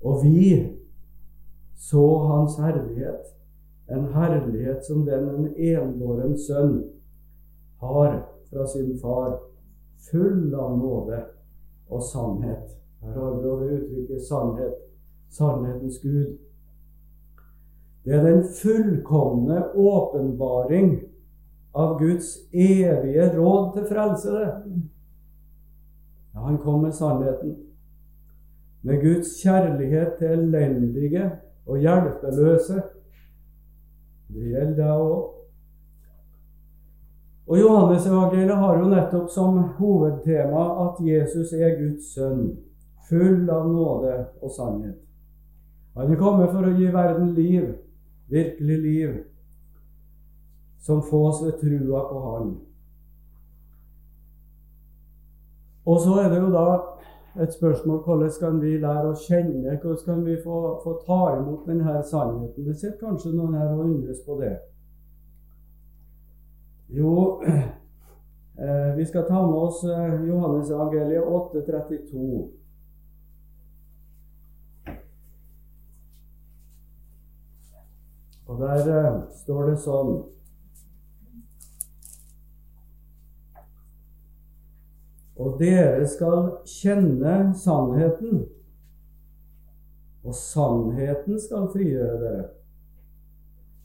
Og 0.05 0.23
vi 0.23 0.49
så 1.75 2.05
hans 2.27 2.59
herlighet, 2.61 3.33
en 3.89 4.05
herlighet 4.13 4.85
som 4.85 5.05
den 5.05 5.29
en 5.29 5.49
enbåren 5.57 6.37
sønn 6.37 6.83
har 7.81 8.21
fra 8.49 8.67
sin 8.67 8.93
far, 9.01 9.39
full 10.11 10.53
av 10.53 10.77
nåde 10.77 11.23
og 11.89 12.03
sannhet. 12.03 12.77
Her 13.01 13.19
har 13.19 13.35
vi 13.35 13.43
det 13.43 13.77
uttrykket 13.79 14.21
'sannhet', 14.21 14.81
sannhetens 15.29 15.99
Gud. 16.01 16.37
Det 18.05 18.13
er 18.13 18.23
den 18.23 18.43
fullkomne 18.43 19.75
åpenbaring 19.75 21.01
av 21.75 21.99
Guds 21.99 22.37
evige 22.53 23.29
råd 23.35 23.73
til 23.75 23.87
frelsede. 23.89 24.45
Ja, 26.33 26.39
han 26.39 26.57
kom 26.63 26.81
med 26.81 26.95
sannheten. 26.95 27.55
Med 28.81 29.01
Guds 29.01 29.33
kjærlighet 29.43 30.15
til 30.19 30.27
elendige 30.39 31.31
og 31.65 31.77
hjelpeløse. 31.83 32.81
Det 34.27 34.51
gjelder 34.51 34.75
deg 34.79 35.03
òg. 35.03 35.31
Og 37.45 37.59
Johannes 37.59 38.07
evangeliet 38.07 38.57
har 38.57 38.79
jo 38.79 38.89
nettopp 38.89 39.29
som 39.29 39.59
hovedtema 39.77 40.63
at 40.87 41.01
Jesus 41.05 41.53
er 41.53 41.75
Guds 41.77 42.13
sønn, 42.15 42.47
full 43.09 43.49
av 43.53 43.67
nåde 43.69 44.15
og 44.41 44.51
sannhet. 44.55 44.97
Han 45.95 46.11
er 46.11 46.19
kommet 46.19 46.51
for 46.51 46.65
å 46.65 46.73
gi 46.75 46.87
verden 46.91 47.35
liv, 47.35 47.67
virkelig 48.31 48.79
liv, 48.81 49.11
som 50.85 51.01
fås 51.01 51.41
ved 51.45 51.59
trua 51.61 52.01
på 52.09 52.19
Han. 52.25 52.57
Og 55.85 56.01
så 56.01 56.13
er 56.21 56.29
det 56.29 56.41
jo 56.41 56.51
da 56.53 56.67
et 57.43 57.53
spørsmål 57.53 58.03
hvordan 58.05 58.31
skal 58.31 58.59
vi 58.61 58.77
lære 58.81 59.09
å 59.09 59.17
kjenne, 59.19 59.77
hvordan 59.81 59.97
skal 60.01 60.21
vi 60.25 60.35
få, 60.43 60.59
få 60.83 60.93
ta 61.07 61.21
imot 61.39 61.65
denne 61.69 61.97
sannheten. 62.11 62.67
Det 62.67 62.75
sitter 62.77 63.01
kanskje 63.01 63.33
noen 63.33 63.57
her 63.57 63.73
og 63.73 63.81
undres 63.85 64.21
på 64.25 64.37
det. 64.41 64.53
Jo, 66.95 67.15
eh, 68.61 68.91
vi 68.97 69.05
skal 69.09 69.25
ta 69.27 69.41
med 69.41 69.57
oss 69.57 69.81
eh, 69.89 70.21
Johannes 70.29 70.69
evangeliet 70.69 71.25
8,32. 71.25 72.45
Og 78.45 78.61
der 78.61 78.93
eh, 78.99 79.19
står 79.41 79.69
det 79.73 79.77
sånn 79.81 80.15
Og 85.35 85.57
dere 85.59 86.05
skal 86.07 86.51
kjenne 86.69 87.53
sannheten, 87.59 88.45
og 90.25 90.35
sannheten 90.35 91.39
skal 91.41 91.67
frigjøre 91.73 92.19
dere. 92.21 92.45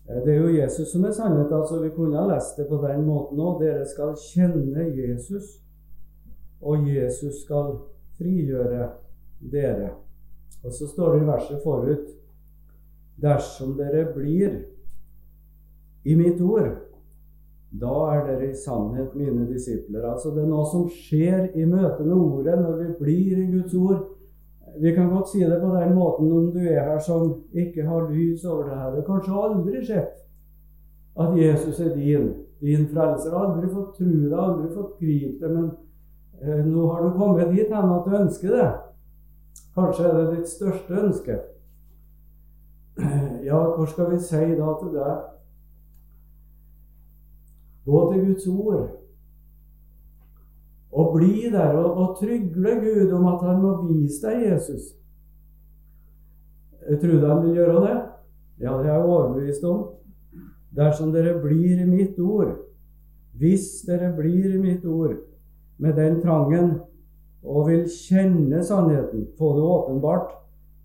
Eh, 0.09 0.21
det 0.25 0.35
er 0.35 0.39
jo 0.41 0.55
Jesus 0.55 0.93
som 0.93 1.05
er 1.05 1.13
sannhet. 1.13 1.53
altså 1.53 1.81
Vi 1.83 1.91
kunne 1.97 2.17
ha 2.17 2.27
lest 2.27 2.57
det 2.57 2.69
på 2.69 2.81
den 2.87 3.05
måten 3.05 3.39
òg. 3.39 3.61
Dere 3.61 3.85
skal 3.87 4.15
kjenne 4.17 4.87
Jesus, 4.95 5.59
og 6.61 6.89
Jesus 6.89 7.43
skal 7.45 7.77
frigjøre 8.19 8.89
dere. 9.53 9.91
Og 10.65 10.73
så 10.73 10.89
står 10.89 11.15
det 11.15 11.23
i 11.23 11.29
verset 11.29 11.63
forut 11.65 12.09
Dersom 13.21 13.75
dere 13.77 14.07
blir 14.15 14.63
i 16.05 16.15
mitt 16.17 16.41
ord, 16.41 16.71
da 17.71 17.97
er 18.15 18.25
dere 18.27 18.49
i 18.51 18.57
sannhet 18.59 19.15
mine 19.15 19.47
disipler. 19.47 20.09
Altså 20.13 20.33
Det 20.35 20.43
er 20.43 20.51
noe 20.51 20.67
som 20.67 20.89
skjer 20.91 21.53
i 21.55 21.67
møte 21.69 22.03
med 22.03 22.17
Ordet 22.17 22.57
når 22.59 22.81
vi 22.81 22.89
blir 22.99 23.39
i 23.39 23.51
Guds 23.53 23.75
ord. 23.75 24.09
Vi 24.81 24.95
kan 24.95 25.11
godt 25.11 25.29
si 25.31 25.43
det 25.45 25.61
på 25.61 25.71
den 25.75 25.95
måten 25.95 26.33
om 26.33 26.51
du 26.55 26.59
er 26.59 26.83
her 26.83 26.99
som 26.99 27.35
ikke 27.53 27.87
har 27.87 28.11
lys 28.11 28.45
over 28.45 28.69
det 28.69 28.79
her. 28.79 28.91
Det 28.97 29.07
kanskje 29.07 29.43
aldri 29.45 29.85
sett 29.87 30.19
at 31.21 31.39
Jesus 31.39 31.81
er 31.81 31.95
din, 31.95 32.29
din 32.61 32.87
frelser. 32.91 33.35
Aldri 33.35 33.71
fått 33.71 33.97
tro 33.99 34.11
det, 34.11 34.37
aldri 34.39 34.75
fått 34.75 34.99
gripe 35.01 35.47
det, 35.47 35.55
men 35.55 35.71
eh, 36.43 36.63
nå 36.67 36.87
har 36.93 37.03
du 37.05 37.19
kommet 37.19 37.51
dit 37.55 37.71
hen 37.71 37.97
at 37.97 38.07
du 38.07 38.17
ønsker 38.19 38.55
det. 38.57 38.69
Kanskje 39.75 40.07
er 40.07 40.17
det 40.19 40.37
ditt 40.37 40.55
største 40.57 41.03
ønske. 41.07 41.41
Ja, 43.41 43.57
hvor 43.57 43.87
skal 43.89 44.11
vi 44.11 44.19
si 44.21 44.37
da 44.59 44.73
til 44.77 44.91
det? 44.93 45.13
Gå 47.85 48.13
til 48.13 48.27
Guds 48.27 48.47
ord. 48.47 48.89
Og 50.93 51.13
bli 51.15 51.51
der 51.53 51.77
og, 51.79 51.91
og 51.97 52.17
trygle 52.21 52.75
Gud 52.83 53.13
om 53.13 53.27
at 53.27 53.45
han 53.47 53.63
må 53.63 53.75
vise 53.87 54.27
deg 54.27 54.51
Jesus. 54.51 54.91
Jeg 56.89 57.01
trodde 57.01 57.29
han 57.29 57.43
vil 57.47 57.55
gjøre 57.55 57.85
det. 57.87 57.97
Ja, 58.61 58.73
det 58.79 58.87
er 58.87 58.95
jeg 58.95 59.05
overbevist 59.05 59.65
om. 59.65 59.87
Dersom 60.77 61.13
dere 61.13 61.39
blir 61.43 61.81
i 61.83 61.87
mitt 61.87 62.19
ord, 62.19 62.57
hvis 63.39 63.83
dere 63.87 64.13
blir 64.17 64.55
i 64.55 64.61
mitt 64.61 64.85
ord 64.87 65.17
med 65.79 65.97
den 65.97 66.21
trangen 66.23 66.75
og 67.43 67.69
vil 67.69 67.87
kjenne 67.89 68.61
sannheten, 68.65 69.27
få 69.39 69.55
det 69.57 69.63
åpenbart, 69.63 70.35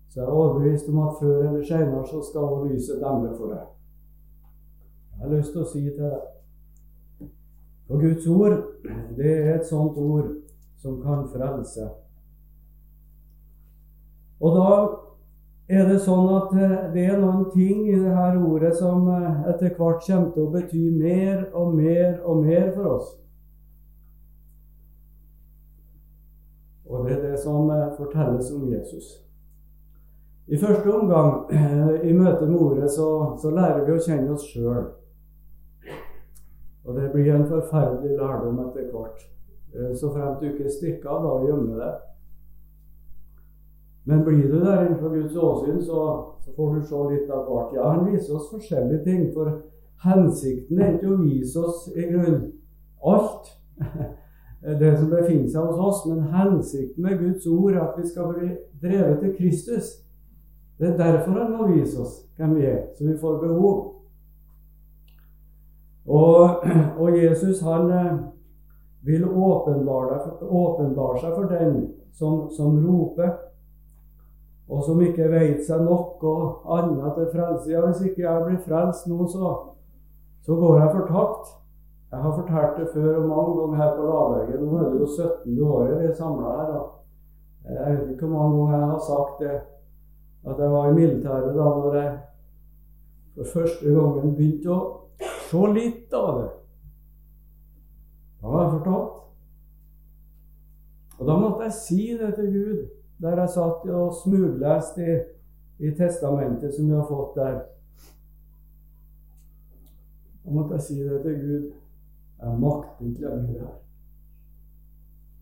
så 0.08 0.20
er 0.20 0.24
jeg 0.24 0.32
overbevist 0.32 0.88
om 0.88 0.98
at 0.98 1.18
før 1.20 1.48
eller 1.48 1.64
senere 1.64 2.06
så 2.06 2.22
skal 2.24 2.62
lyset 2.70 3.02
demre 3.02 3.34
for 3.36 3.52
deg. 3.52 3.66
Jeg 5.16 5.20
har 5.28 5.36
lyst 5.36 5.52
til 5.52 5.62
å 5.62 5.68
si 5.68 5.82
til 5.84 6.02
deg 6.06 6.35
for 7.86 8.02
Guds 8.02 8.26
ord, 8.26 8.62
det 9.16 9.32
er 9.32 9.54
et 9.54 9.68
sånt 9.68 9.98
ord 9.98 10.32
som 10.82 11.00
kan 11.02 11.26
frelse. 11.32 11.88
Og 14.40 14.56
da 14.56 14.70
er 15.68 15.86
det 15.88 16.00
sånn 16.04 16.26
at 16.36 16.52
eh, 16.54 16.74
det 16.94 17.04
er 17.10 17.20
noen 17.20 17.46
ting 17.50 17.86
i 17.88 17.98
dette 17.98 18.26
ordet 18.38 18.72
som 18.78 19.06
eh, 19.10 19.46
etter 19.50 19.72
hvert 19.74 20.04
kommer 20.04 20.32
til 20.34 20.44
å 20.44 20.50
bety 20.52 20.82
mer 20.94 21.46
og 21.56 21.72
mer 21.74 22.18
og 22.22 22.42
mer 22.44 22.68
for 22.74 22.90
oss. 22.96 23.14
Og 26.86 27.06
det 27.06 27.16
er 27.16 27.24
det 27.32 27.40
som 27.42 27.70
eh, 27.74 27.88
fortelles 27.98 28.52
om 28.54 28.68
Jesus. 28.70 29.16
I 30.46 30.58
første 30.62 30.92
omgang, 30.94 31.48
i 32.06 32.12
møte 32.14 32.46
med 32.46 32.60
ordet, 32.62 32.92
så, 32.94 33.08
så 33.42 33.50
lærer 33.50 33.80
vi 33.82 33.96
å 33.96 34.02
kjenne 34.04 34.36
oss 34.36 34.44
sjøl. 34.46 34.84
Og 36.86 36.94
det 36.94 37.10
blir 37.12 37.34
en 37.34 37.48
forferdelig 37.50 38.16
lærdom 38.18 38.60
etter 38.66 38.90
hvert. 38.92 39.24
Eh, 39.74 39.94
så 39.96 40.10
fremt 40.14 40.40
du 40.40 40.50
ikke 40.50 40.70
stikker 40.70 41.10
av 41.10 41.24
da 41.24 41.32
og 41.38 41.48
gjemmer 41.48 41.80
deg. 41.82 42.04
Men 44.06 44.22
blir 44.24 44.44
du 44.52 44.60
der 44.60 44.84
innenfor 44.84 45.14
Guds 45.14 45.36
åsyn, 45.36 45.80
så, 45.82 46.02
får 46.56 46.74
du 46.74 46.84
se 46.86 47.00
litt 47.10 47.30
av 47.30 47.48
hvert. 47.48 47.74
Ja, 47.74 47.88
han 47.90 48.06
viser 48.12 48.36
oss 48.38 48.52
forskjellige 48.52 49.02
ting, 49.04 49.24
for 49.34 49.50
hensikten 50.04 50.78
er 50.78 50.94
ikke 50.94 51.10
å 51.10 51.18
vise 51.24 51.64
oss 51.66 51.88
i 51.90 52.06
grunn 52.12 52.52
alt 53.06 53.50
det 54.80 54.92
som 54.98 55.10
befinner 55.10 55.50
seg 55.50 55.66
hos 55.66 55.82
oss, 55.88 56.04
men 56.06 56.30
hensikten 56.30 57.02
med 57.02 57.18
Guds 57.18 57.46
ord 57.50 57.74
er 57.74 57.82
at 57.82 57.98
vi 57.98 58.06
skal 58.08 58.30
bli 58.30 58.52
drevet 58.82 59.20
til 59.24 59.34
Kristus. 59.40 59.90
Det 60.78 60.92
er 60.92 60.96
derfor 61.00 61.40
han 61.40 61.52
må 61.56 61.68
vise 61.72 62.00
oss 62.02 62.20
hvem 62.36 62.56
vi 62.60 62.66
er, 62.70 62.82
så 62.94 63.06
vi 63.08 63.18
får 63.18 63.42
behov. 63.42 63.95
Og, 66.06 66.50
og 67.00 67.18
Jesus 67.18 67.60
han 67.60 67.90
eh, 67.90 68.14
vil 69.06 69.24
åpenbare, 69.28 70.20
seg 71.20 71.34
for 71.34 71.50
den 71.50 71.76
som, 72.14 72.46
som, 72.50 72.78
roper, 72.86 73.34
og 74.68 74.82
som 74.86 75.02
ikke 75.02 75.28
vet 75.30 75.62
seg 75.66 75.84
noe 75.86 76.32
annet 76.74 77.14
til 77.18 77.30
frelse. 77.34 77.70
Ja, 77.70 77.84
hvis 77.86 78.02
ikke 78.06 78.24
jeg 78.24 78.46
blir 78.46 78.58
frelst 78.64 79.06
nå, 79.10 79.26
så, 79.30 79.52
så 80.46 80.58
går 80.58 80.80
jeg 80.80 80.94
fortapt. 80.96 81.54
Jeg 82.10 82.22
har 82.22 82.34
fortalt 82.34 82.76
det 82.80 82.90
før 82.94 83.16
og 83.20 83.28
mange 83.28 83.54
ganger 83.60 83.80
her 83.82 83.96
på 83.96 84.02
Lavberget. 84.06 84.60
Nå 84.62 84.76
er 84.78 84.90
det 84.92 85.00
jo 85.00 85.06
17. 85.06 85.62
året 85.62 85.98
vi 86.00 86.06
er 86.06 86.14
samla 86.14 86.52
her. 86.58 86.76
og 86.78 86.86
Jeg 87.66 87.96
vet 87.96 88.12
ikke 88.12 88.26
hvor 88.26 88.38
mange 88.38 88.58
ganger 88.58 88.78
jeg 88.78 88.92
har 88.92 89.02
sagt 89.06 89.42
det, 89.42 89.56
at 90.46 90.62
jeg 90.62 90.70
var 90.70 90.88
i 90.88 90.94
militæret 90.94 91.54
da 91.54 91.66
når 91.80 91.94
jeg 91.94 92.12
for 93.36 93.44
første 93.52 93.90
gangen 93.92 94.36
begynte 94.36 94.70
å 94.72 95.05
Se 95.50 95.66
litt 95.72 96.14
av 96.14 96.40
det. 96.40 96.48
Da 98.40 98.50
var 98.50 98.64
jeg 98.64 98.72
fortalt. 98.78 99.22
Og 101.16 101.28
da 101.28 101.36
måtte 101.40 101.68
jeg 101.68 101.76
si 101.78 102.02
det 102.18 102.34
til 102.36 102.50
Gud, 102.52 102.82
der 103.22 103.40
jeg 103.40 103.54
satt 103.54 103.86
og 103.88 104.18
smugleste 104.18 105.06
i, 105.06 105.16
i 105.86 105.92
testamentet 105.96 106.74
som 106.74 106.90
vi 106.90 106.96
har 106.96 107.06
fått 107.08 107.38
der. 107.38 107.56
Da 110.44 110.54
måtte 110.54 110.76
jeg 110.76 110.86
si 110.88 110.98
det 111.00 111.22
til 111.24 111.40
Gud. 111.40 111.72
Jeg 112.42 112.60
makter 112.60 113.06
ikke 113.06 113.30
lenger 113.30 113.46
det 113.46 113.60
her. 113.62 113.74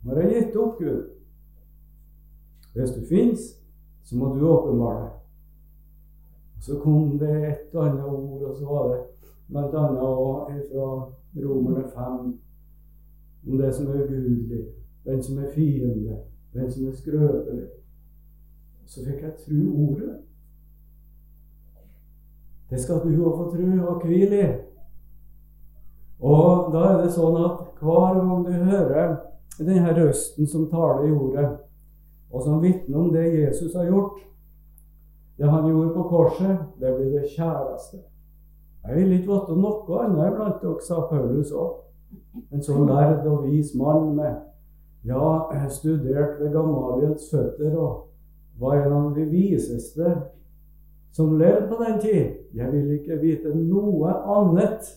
Nå 0.05 0.15
har 0.15 0.23
jeg 0.23 0.33
gitt 0.35 0.57
opp, 0.61 0.79
Gud. 0.79 1.03
Hvis 2.75 2.95
du 2.95 3.03
fins, 3.09 3.51
så 4.05 4.17
må 4.21 4.35
du 4.35 4.47
åpenbare 4.47 5.03
det. 5.09 5.13
Så 6.65 6.79
kom 6.81 7.19
det 7.19 7.35
et 7.49 7.75
og 7.75 7.83
annet 7.89 8.05
ord, 8.05 8.43
og 8.49 8.57
så 8.57 8.69
var 8.69 8.89
det 8.93 9.01
Bl.a. 9.49 9.67
fra 9.71 10.87
Romerne 11.37 11.85
5 11.89 12.39
om 13.47 13.59
det 13.59 13.75
som 13.75 13.87
er 13.87 14.05
ugudelig, 14.05 14.67
den 15.05 15.23
som 15.23 15.39
er 15.39 15.51
fiende, 15.55 16.19
den 16.55 16.71
som 16.73 16.89
er 16.89 16.93
skrøpelig. 16.93 17.67
Så 18.87 19.05
fikk 19.05 19.23
jeg 19.23 19.33
tru 19.47 19.61
ordet. 19.89 20.15
Det 22.71 22.81
skal 22.81 23.03
du 23.05 23.11
òg 23.25 23.37
få 23.39 23.51
tru 23.53 23.67
og 23.85 24.07
hvile 24.07 24.41
i. 24.41 24.49
Og 26.25 26.73
da 26.73 26.85
er 26.89 27.03
det 27.03 27.13
sånn 27.13 27.37
at 27.45 27.83
hver 27.83 28.17
gang 28.17 28.47
du 28.47 28.53
hører 28.71 29.17
denne 29.59 29.93
røsten 29.99 30.49
som 30.49 30.71
taler 30.71 31.09
i 31.09 31.13
ordet, 31.13 31.51
og 32.33 32.43
som 32.43 32.63
vitner 32.63 32.99
om 32.99 33.13
det 33.13 33.27
Jesus 33.35 33.77
har 33.77 33.87
gjort, 33.91 34.23
det 35.39 35.51
han 35.51 35.69
gjorde 35.69 35.95
på 35.95 36.09
korset, 36.09 36.65
det 36.81 36.97
blir 36.97 37.13
det 37.19 37.31
kjæreste. 37.35 38.01
Jeg 38.85 38.97
vil 38.97 39.13
ikke 39.17 39.33
vite 39.33 39.57
noe 39.57 40.01
annet 40.05 40.27
iblant 40.29 40.61
dere, 40.61 40.81
sa 40.85 41.01
Paulus 41.09 41.53
òg. 41.57 41.81
En 42.53 42.63
så 42.63 42.77
lærd 42.85 43.27
og 43.31 43.47
vis 43.47 43.73
mann 43.79 44.13
med 44.17 44.35
ja, 45.05 45.53
jeg 45.53 45.71
studerte 45.71 46.41
ved 46.41 46.53
Gamaliels 46.53 47.27
føtter 47.31 47.77
og 47.77 48.61
var 48.61 48.87
en 48.87 48.93
av 48.93 49.09
de 49.17 49.25
viseste 49.29 50.15
som 51.13 51.37
levde 51.39 51.69
på 51.69 51.79
den 51.83 51.99
tid. 52.01 52.31
Jeg 52.55 52.73
vil 52.73 52.93
ikke 52.97 53.19
vite 53.21 53.53
noe 53.55 54.13
annet. 54.37 54.89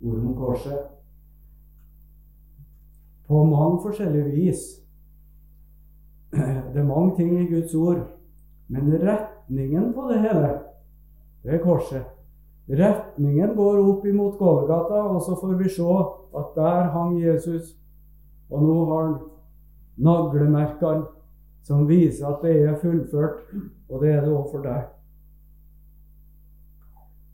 Ord 0.00 0.20
om 0.24 0.34
korset. 0.38 0.86
På 3.28 3.44
mange 3.44 3.82
forskjellige 3.84 4.30
vis. 4.32 4.62
Det 6.72 6.80
er 6.80 6.84
mange 6.84 7.16
ting 7.16 7.32
i 7.40 7.48
Guds 7.48 7.74
ord, 7.74 8.04
men 8.68 8.92
retningen 9.00 9.92
på 9.94 10.08
det 10.10 10.20
hele, 10.20 10.50
det 11.42 11.54
er 11.56 11.62
korset. 11.62 12.17
Retningen 12.68 13.54
går 13.56 13.78
opp 13.80 14.06
imot 14.06 14.38
Golgata, 14.38 15.02
og 15.08 15.22
så 15.24 15.36
får 15.40 15.54
vi 15.56 15.70
se 15.72 15.86
at 16.36 16.56
der 16.56 16.90
hang 16.92 17.16
Jesus. 17.20 17.72
Og 18.50 18.62
nå 18.62 18.76
har 18.90 19.06
han 19.06 19.14
naglemerkene 19.96 21.06
som 21.64 21.86
viser 21.88 22.28
at 22.28 22.44
det 22.44 22.54
er 22.64 22.76
fullført, 22.80 23.48
og 23.88 24.02
det 24.02 24.12
er 24.12 24.20
det 24.24 24.32
òg 24.32 24.50
for 24.52 24.64
deg. 24.64 24.84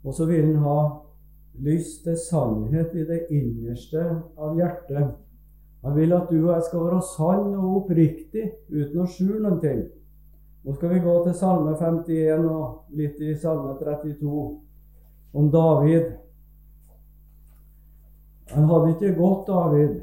Og 0.05 0.15
så 0.15 0.27
vil 0.29 0.47
han 0.47 0.63
ha 0.63 0.79
lyst 1.65 2.03
til 2.05 2.17
sannhet 2.19 2.95
i 2.95 3.05
det 3.09 3.21
innerste 3.31 4.03
av 4.39 4.57
hjertet. 4.59 5.15
Han 5.85 5.97
vil 5.97 6.15
at 6.17 6.31
du 6.31 6.39
og 6.39 6.55
jeg 6.55 6.67
skal 6.69 6.87
være 6.87 7.03
sann 7.11 7.51
og 7.59 7.77
oppriktig 7.83 8.45
uten 8.73 9.03
å 9.03 9.09
skjule 9.09 9.43
noen 9.43 9.61
ting. 9.63 9.83
Nå 10.65 10.75
skal 10.79 10.95
vi 10.95 11.03
gå 11.05 11.15
til 11.27 11.35
Salme 11.37 11.75
51 11.77 12.47
og 12.49 12.97
litt 12.97 13.19
i 13.21 13.35
Salme 13.37 13.75
32 13.81 14.45
om 15.35 15.51
David. 15.51 16.13
Han 18.55 18.69
hadde 18.71 18.91
ikke 18.95 19.15
gått, 19.19 19.47
David, 19.47 19.97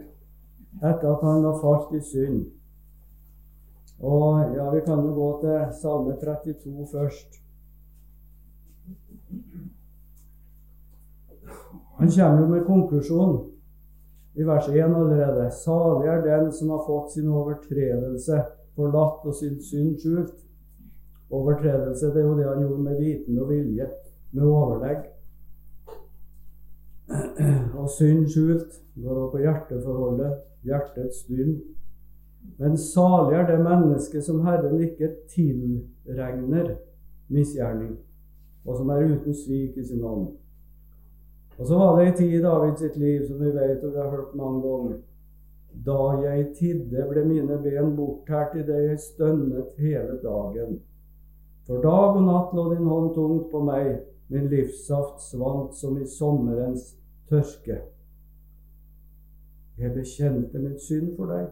etter 0.82 1.12
at 1.14 1.24
han 1.24 1.46
var 1.46 1.62
falt 1.62 1.94
i 1.96 2.02
synd. 2.04 2.42
Og 4.02 4.56
ja, 4.56 4.70
Vi 4.74 4.82
kan 4.86 5.06
jo 5.06 5.14
gå 5.14 5.30
til 5.44 5.74
Salme 5.82 6.18
32 6.20 6.88
først. 6.92 7.38
Han 12.02 12.10
kommer 12.10 12.42
jo 12.42 12.48
med 12.48 12.66
konklusjon 12.66 13.36
i 14.34 14.44
vers 14.44 14.68
1 14.68 14.82
allerede. 14.84 15.52
Salig 15.52 16.08
er 16.10 16.24
den 16.26 16.52
som 16.52 16.70
har 16.70 16.84
fått 16.88 17.14
sin 17.14 17.30
overtredelse 17.30 18.42
forlatt 18.76 19.26
og 19.28 19.36
sin 19.36 19.60
synd 19.62 20.00
skjult. 20.02 20.38
Overtredelse 21.32 22.10
det 22.12 22.24
er 22.24 22.28
jo 22.28 22.38
det 22.40 22.48
han 22.48 22.64
gjorde 22.64 22.84
med 22.84 23.00
viten 23.00 23.40
og 23.40 23.52
vilje, 23.52 23.88
med 24.32 24.48
overlegg. 24.48 25.06
Og 27.82 27.90
synd 27.90 28.28
skjult 28.32 28.80
går 28.96 29.16
over 29.16 29.32
på 29.34 29.42
hjerteforholdet, 29.44 30.38
hjertets 30.68 31.26
dyn. 31.28 31.58
Men 32.58 32.78
salig 32.78 33.38
er 33.38 33.48
det 33.50 33.64
mennesket 33.64 34.26
som 34.26 34.42
Herren 34.46 34.80
ikke 34.82 35.12
tilregner 35.32 36.76
misgjerning, 37.32 37.96
og 38.66 38.78
som 38.78 38.90
er 38.94 39.08
uten 39.14 39.36
svik 39.36 39.78
i 39.78 39.86
sin 39.86 40.04
ånd. 40.06 40.30
Og 41.58 41.68
så 41.68 41.78
var 41.78 41.98
det 41.98 42.06
ei 42.08 42.14
tid 42.18 42.36
i 42.40 42.44
David 42.44 42.78
sitt 42.80 42.96
liv 42.98 43.26
som 43.28 43.42
vi 43.42 43.52
vet 43.54 43.84
og 43.84 43.94
vi 43.94 44.00
har 44.02 44.14
hørt 44.14 44.36
mange 44.36 44.62
ganger. 44.66 45.02
Da 45.86 46.00
jeg 46.26 46.48
tidde, 46.58 47.04
ble 47.10 47.26
mine 47.26 47.58
ben 47.64 47.94
bortært 47.96 48.58
idet 48.60 48.80
jeg 48.88 49.04
stønnet 49.04 49.78
hele 49.80 50.18
dagen. 50.24 50.80
For 51.68 51.84
dag 51.84 52.18
og 52.18 52.26
natt 52.26 52.56
lå 52.58 52.66
din 52.74 52.90
hånd 52.90 53.14
tungt 53.16 53.52
på 53.52 53.62
meg, 53.64 54.02
min 54.32 54.50
livssaft 54.52 55.22
svant 55.24 55.78
som 55.78 56.00
i 56.02 56.08
sommerens 56.08 56.96
tørke. 57.32 57.80
Jeg 59.80 59.94
bekjente 59.96 60.60
min 60.60 60.80
synd 60.80 61.16
for 61.18 61.32
deg, 61.32 61.48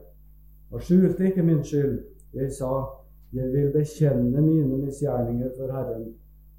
og 0.72 0.82
skjulte 0.86 1.30
ikke 1.32 1.44
min 1.44 1.64
skyld. 1.66 2.00
Jeg 2.34 2.52
sa, 2.54 2.72
jeg 3.34 3.50
vil 3.54 3.72
bekjenne 3.74 4.42
mine 4.42 4.78
misgjerninger 4.84 5.54
for 5.58 5.72
Herren, 5.74 6.10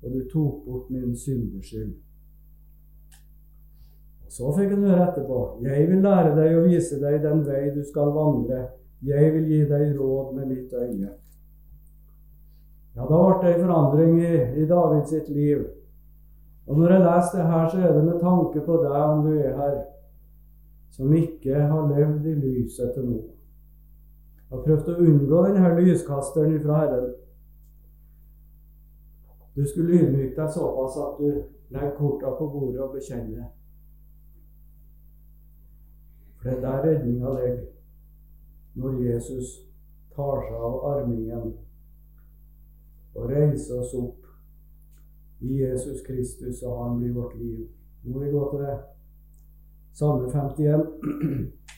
og 0.02 0.14
du 0.14 0.22
tok 0.32 0.64
bort 0.66 0.90
min 0.90 1.16
syndeskyld. 1.16 1.92
Så 4.30 4.50
fikk 4.54 4.70
han 4.70 4.86
høre 4.86 5.06
etterpå. 5.08 5.38
Jeg 5.66 5.88
vil 5.90 6.04
lære 6.06 6.34
deg 6.36 6.56
å 6.56 6.66
vise 6.66 7.00
deg 7.02 7.18
den 7.22 7.42
vei 7.46 7.64
du 7.74 7.82
skal 7.86 8.12
vandre. 8.14 8.60
Jeg 9.02 9.32
vil 9.34 9.48
gi 9.50 9.64
deg 9.66 9.96
råd 9.98 10.36
med 10.36 10.52
mitt 10.52 10.74
øye. 10.74 11.10
Ja, 12.94 13.06
da 13.06 13.18
ble 13.18 13.40
det 13.42 13.54
en 13.54 13.64
forandring 13.64 14.20
i, 14.22 14.34
i 14.62 14.66
David 14.70 15.06
sitt 15.10 15.28
liv. 15.34 15.64
Og 16.70 16.78
når 16.78 16.92
jeg 16.92 17.00
leser 17.00 17.38
det 17.38 17.46
her, 17.46 17.68
så 17.68 17.78
er 17.78 17.92
det 17.92 18.04
med 18.04 18.20
tanke 18.20 18.60
på 18.66 18.74
deg, 18.82 18.92
om 18.92 19.24
du 19.26 19.32
er 19.34 19.56
her, 19.56 19.78
som 20.94 21.12
ikke 21.12 21.54
har 21.54 21.88
levd 21.88 22.26
i 22.30 22.34
lyset 22.34 22.92
til 22.94 23.08
nå. 23.08 23.22
Har 24.52 24.62
prøvd 24.66 24.92
å 24.92 25.00
unngå 25.02 25.40
denne 25.48 25.72
lyskasteren 25.80 26.60
fra 26.62 26.76
Herren. 26.84 27.08
Du 29.56 29.66
skulle 29.66 29.98
ydmyke 29.98 30.36
deg 30.36 30.54
såpass 30.54 31.00
at 31.02 31.18
du 31.18 31.42
legger 31.74 31.96
korta 31.98 32.36
på 32.38 32.48
bordet 32.54 32.86
og 32.86 32.94
bekjenner. 32.94 33.50
For 36.38 36.52
det 36.52 36.56
er 36.56 36.64
der 36.68 36.86
redninga 36.86 37.34
ligger, 37.40 37.68
når 38.78 39.02
Jesus 39.08 39.56
tar 40.14 40.46
seg 40.46 40.66
av 40.70 40.82
armingen 40.94 41.52
og 43.18 43.26
reiser 43.26 43.82
oss 43.82 43.98
opp 43.98 44.29
i 45.40 45.60
Jesus 45.62 46.02
Kristus, 46.06 46.62
og 46.62 46.84
han 46.84 46.98
blir 46.98 47.12
vårt 47.16 47.36
liv. 47.38 47.66
Nå 48.02 48.12
må 48.12 48.24
vi 48.24 48.30
gå 48.32 48.44
til 48.50 48.64
det. 48.64 48.76
Salme 49.92 50.28
51. 50.32 50.86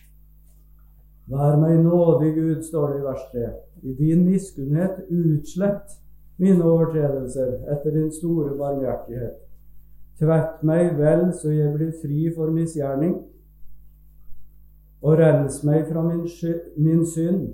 Vær 1.33 1.57
meg 1.63 1.79
nådig, 1.85 2.35
Gud, 2.35 2.63
står 2.67 2.93
det 2.93 3.01
i 3.01 3.05
vers 3.07 3.25
3. 3.33 3.49
I 3.83 3.95
din 3.99 4.25
miskunnhet 4.27 5.05
utslett 5.09 5.99
mine 6.37 6.65
overtredelser 6.65 7.61
etter 7.73 7.95
din 7.95 8.11
store 8.13 8.57
barmhjertighet. 8.59 9.39
Tvett 10.19 10.63
meg 10.67 10.97
vel, 10.99 11.29
så 11.35 11.51
jeg 11.51 11.73
blir 11.75 11.93
fri 12.03 12.27
for 12.35 12.51
misgjerning 12.55 13.15
og 15.03 15.19
rens 15.19 15.63
meg 15.67 15.89
fra 15.89 16.03
min, 16.07 16.27
min 16.77 17.07
synd. 17.07 17.47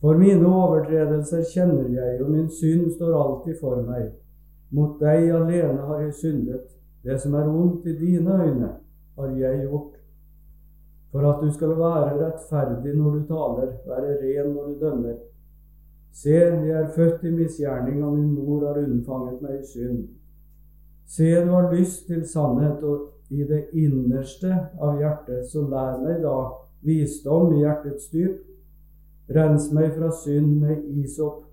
For 0.00 0.18
mine 0.18 0.46
overtredelser 0.48 1.44
kjenner 1.52 1.90
jeg, 1.92 2.22
og 2.24 2.30
min 2.30 2.48
synd 2.50 2.88
står 2.94 3.14
alltid 3.14 3.60
for 3.60 3.82
meg. 3.86 4.08
Mot 4.70 5.00
deg 5.00 5.30
alene 5.34 5.86
har 5.86 6.04
jeg 6.04 6.14
syndet. 6.14 6.68
Det 7.02 7.16
som 7.20 7.34
er 7.34 7.48
vondt 7.48 7.86
i 7.86 7.96
dine 7.96 8.36
øyne, 8.44 8.70
har 9.16 9.32
jeg 9.36 9.64
gjort. 9.66 9.96
For 11.10 11.26
at 11.26 11.42
du 11.42 11.50
skal 11.52 11.74
være 11.78 12.18
rettferdig 12.20 12.94
når 12.94 13.16
du 13.16 13.26
taler, 13.26 13.72
være 13.86 14.16
ren 14.22 14.52
når 14.54 14.66
du 14.68 14.78
dømmer. 14.84 15.16
Se, 16.12 16.30
jeg 16.34 16.70
er 16.70 16.92
født 16.94 17.24
i 17.24 17.30
misgjerning, 17.30 18.04
og 18.04 18.16
min 18.18 18.34
mor 18.34 18.66
har 18.66 18.78
unnfanget 18.82 19.42
meg 19.42 19.60
i 19.60 19.66
synd. 19.66 20.04
Se, 21.06 21.30
du 21.46 21.50
har 21.50 21.72
lyst 21.74 22.06
til 22.06 22.26
sannhet 22.28 22.82
og 22.82 23.08
i 23.30 23.46
det 23.46 23.64
innerste 23.72 24.50
av 24.78 24.98
hjertet, 24.98 25.46
så 25.50 25.62
lær 25.66 25.98
meg 26.02 26.22
da 26.22 26.34
visdom 26.86 27.54
i 27.54 27.64
hjertets 27.64 28.10
dyp. 28.10 28.38
Rens 29.30 29.68
meg 29.74 29.92
fra 29.94 30.10
synd 30.14 30.56
med 30.62 30.86
isopp, 31.02 31.44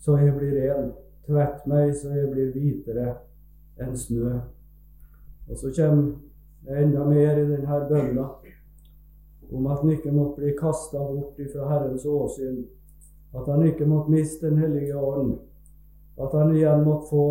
så 0.00 0.18
jeg 0.20 0.36
blir 0.36 0.56
ren. 0.60 0.90
Tvett 1.26 1.66
meg 1.66 1.94
så 1.98 2.12
jeg 2.14 2.30
blir 2.30 2.52
hvitere 2.54 3.08
enn 3.82 3.96
snø. 3.98 4.36
Og 5.48 5.58
så 5.58 5.72
kommer 5.74 6.12
det 6.66 6.78
enda 6.82 7.04
mer 7.06 7.38
i 7.38 7.48
denne 7.48 7.80
bønna 7.90 8.28
om 9.52 9.66
at 9.70 9.82
han 9.82 9.92
ikke 9.94 10.12
måtte 10.14 10.40
bli 10.40 10.54
kasta 10.58 10.98
bort 10.98 11.38
fra 11.52 11.68
Herrens 11.70 12.06
åsyn, 12.06 12.64
at 13.34 13.46
han 13.46 13.62
ikke 13.66 13.86
måtte 13.86 14.10
miste 14.10 14.50
Den 14.50 14.58
hellige 14.58 14.96
ånd, 14.98 15.36
at 16.18 16.32
han 16.32 16.54
igjen 16.56 16.82
måtte 16.84 17.10
få 17.10 17.26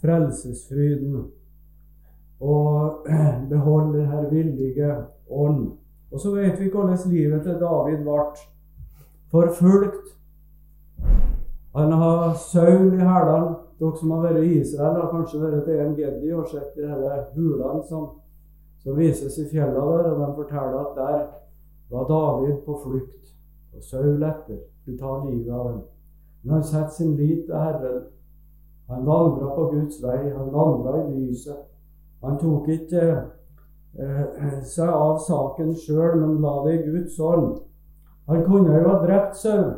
frelsesfryden 0.00 1.26
og 2.40 3.06
beholde 3.52 3.98
denne 3.98 4.30
villige 4.30 4.96
ånd. 5.28 5.70
Og 6.12 6.20
så 6.20 6.34
vet 6.34 6.60
vi 6.60 6.70
hvordan 6.70 6.98
livet 7.10 7.42
til 7.42 7.60
David 7.60 8.02
ble 8.04 8.24
forfulgt. 9.30 10.16
Han 11.74 11.92
har 11.92 12.34
Saul 12.34 12.94
i 12.94 12.96
hælene. 12.96 13.54
Dere 13.78 13.96
som 13.98 14.10
har 14.10 14.20
vært 14.22 14.44
i 14.44 14.58
Israel, 14.60 14.98
har 15.00 15.08
kanskje 15.10 15.40
vært 15.42 15.64
til 15.66 15.80
en 15.82 15.94
Geddi 15.96 16.28
og 16.38 16.44
sett 16.46 16.76
de 16.76 16.84
disse 16.86 17.14
hulene 17.34 17.80
som, 17.88 18.04
som, 18.78 18.94
vises 18.94 19.38
i 19.42 19.46
fjellene 19.50 19.96
der. 19.96 20.10
Og 20.12 20.20
de 20.20 20.28
forteller 20.36 20.76
at 20.82 20.92
der 21.00 21.24
var 21.90 22.04
David 22.08 22.60
på 22.66 22.76
flukt, 22.84 23.32
og 23.74 23.82
Saul 23.82 24.22
etter 24.22 24.60
skulle 24.82 24.98
ta 25.00 25.16
livet 25.24 25.50
av 25.50 25.66
ham. 25.66 25.82
Men 26.42 26.54
han 26.54 26.64
setter 26.64 26.94
sin 26.94 27.16
lit 27.16 27.44
til 27.46 27.58
Herren. 27.58 28.04
Han 28.90 29.06
vandra 29.06 29.50
på 29.56 29.68
Guds 29.72 29.98
vei. 30.02 30.30
Han 30.30 30.52
vandra 30.52 31.02
i 31.02 31.12
lyset. 31.16 31.64
Han 32.22 32.38
tok 32.38 32.68
ikke 32.68 33.06
eh, 33.98 34.58
seg 34.62 34.90
av 34.90 35.18
saken 35.26 35.74
sjøl, 35.74 36.20
men 36.20 36.38
la 36.42 36.58
det 36.66 36.76
i 36.76 36.90
Guds 36.90 37.18
ånd. 37.18 37.56
Han 38.30 38.44
kunne 38.46 38.78
jo 38.78 38.90
ha 38.90 39.00
drept 39.02 39.40
Saul. 39.42 39.72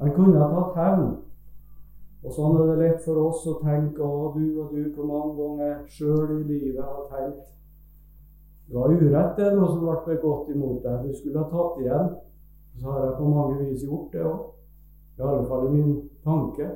Han 0.00 0.14
kunne 0.16 0.38
ha 0.40 0.48
tatt 0.54 0.78
hevn. 0.80 1.10
Og 2.20 2.34
sånn 2.36 2.58
er 2.60 2.70
det 2.70 2.76
lett 2.80 3.04
for 3.04 3.20
oss 3.22 3.46
å 3.48 3.56
tenke 3.62 4.04
å, 4.04 4.32
du 4.34 4.60
og 4.60 4.72
du, 4.74 4.82
hvor 4.94 5.08
mange 5.08 5.36
ganger 5.38 5.78
sjøl 5.88 6.34
i 6.36 6.42
livet 6.44 6.82
har 6.84 7.06
tenkt 7.12 7.46
Det 8.68 8.76
var 8.76 8.92
urett, 8.92 9.36
det, 9.36 9.48
noe 9.56 9.68
som 9.70 9.80
ble 9.82 9.96
begått 10.06 10.50
imot 10.52 10.84
deg. 10.84 11.08
Du 11.08 11.16
skulle 11.16 11.42
ha 11.42 11.48
tatt 11.50 11.80
igjen. 11.80 12.12
Så 12.78 12.86
har 12.86 13.06
jeg 13.06 13.16
på 13.18 13.28
mange 13.28 13.64
vis 13.64 13.84
gjort 13.84 14.12
det 14.12 14.24
òg. 14.24 14.44
I 15.18 15.24
alle 15.26 15.48
fall 15.48 15.66
i 15.66 15.72
min 15.74 15.96
tanke. 16.24 16.68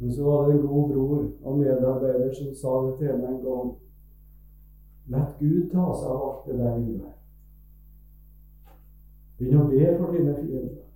Men 0.00 0.14
så 0.16 0.24
var 0.24 0.46
det 0.46 0.56
en 0.56 0.66
god 0.66 0.92
bror 0.94 1.24
og 1.44 1.58
medarbeider 1.58 2.32
som 2.34 2.54
sa 2.56 2.76
det 2.86 2.94
til 3.02 3.18
meg 3.20 3.34
en 3.34 3.42
gang. 3.44 3.72
La 5.12 5.24
Gud 5.38 5.66
ta 5.70 5.90
seg 5.98 6.14
av 6.14 6.22
alt 6.28 6.46
det 6.48 6.58
der 6.62 6.78
inne. 6.80 7.12
Begynn 9.36 9.60
å 9.60 9.68
be 9.68 9.90
for 9.98 10.16
dine 10.16 10.38
fiender. 10.38 10.89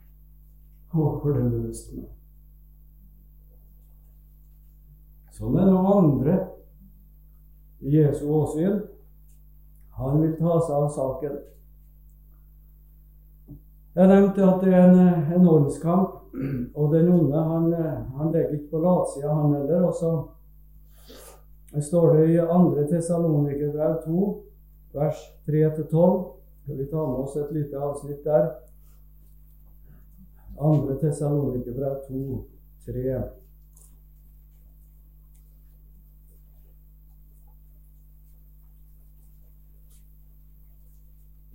Håper 0.94 1.38
det 1.38 1.44
løste 1.50 1.96
meg. 1.98 2.10
Sånn 5.34 5.56
er 5.58 5.66
det 5.66 5.72
noen 5.74 5.88
andre 5.98 6.34
i 7.82 7.96
Jesu 7.96 8.28
åsyn. 8.30 8.76
Han 9.98 10.20
vil 10.22 10.36
ta 10.38 10.60
seg 10.62 10.76
av 10.76 10.92
saken. 10.94 11.34
Jeg 13.94 14.10
nevnte 14.10 14.46
at 14.46 14.62
det 14.62 14.70
er 14.74 14.88
en, 14.88 15.02
en 15.34 15.48
åndskamp, 15.50 16.14
og 16.74 16.94
den 16.94 17.10
onde 17.14 17.42
han, 17.50 17.68
han 18.18 18.32
legger 18.34 18.56
ikke 18.56 18.72
på 18.72 18.82
latsida, 18.82 19.34
han 19.34 19.54
heller. 19.54 19.84
Og 19.86 19.94
så 19.98 20.14
står 21.82 22.16
det 22.16 22.24
i 22.32 22.38
2. 22.38 22.86
Tessalonikerbrev 22.90 24.00
2, 24.06 24.30
vers 24.94 25.22
3-12. 25.46 26.16
Skal 26.64 26.78
vi 26.78 26.88
ta 26.90 27.06
med 27.06 27.22
oss 27.22 27.36
et 27.36 27.52
lite 27.54 27.82
avsnitt 27.82 28.24
der? 28.24 28.48
2. 30.58 30.98
Tessalonikerbrev 31.00 31.96
2, 32.08 32.44
3. 32.86 33.22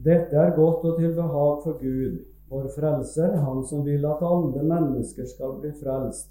Dette 0.03 0.35
er 0.35 0.55
godt 0.55 0.85
og 0.85 0.99
til 0.99 1.15
behag 1.15 1.61
for 1.63 1.73
Gud, 1.79 2.25
vår 2.49 2.67
frelser, 2.75 3.37
Han 3.37 3.65
som 3.67 3.85
vil 3.85 4.05
at 4.05 4.17
alle 4.21 4.63
mennesker 4.63 5.25
skal 5.27 5.59
bli 5.61 5.71
frelst 5.83 6.29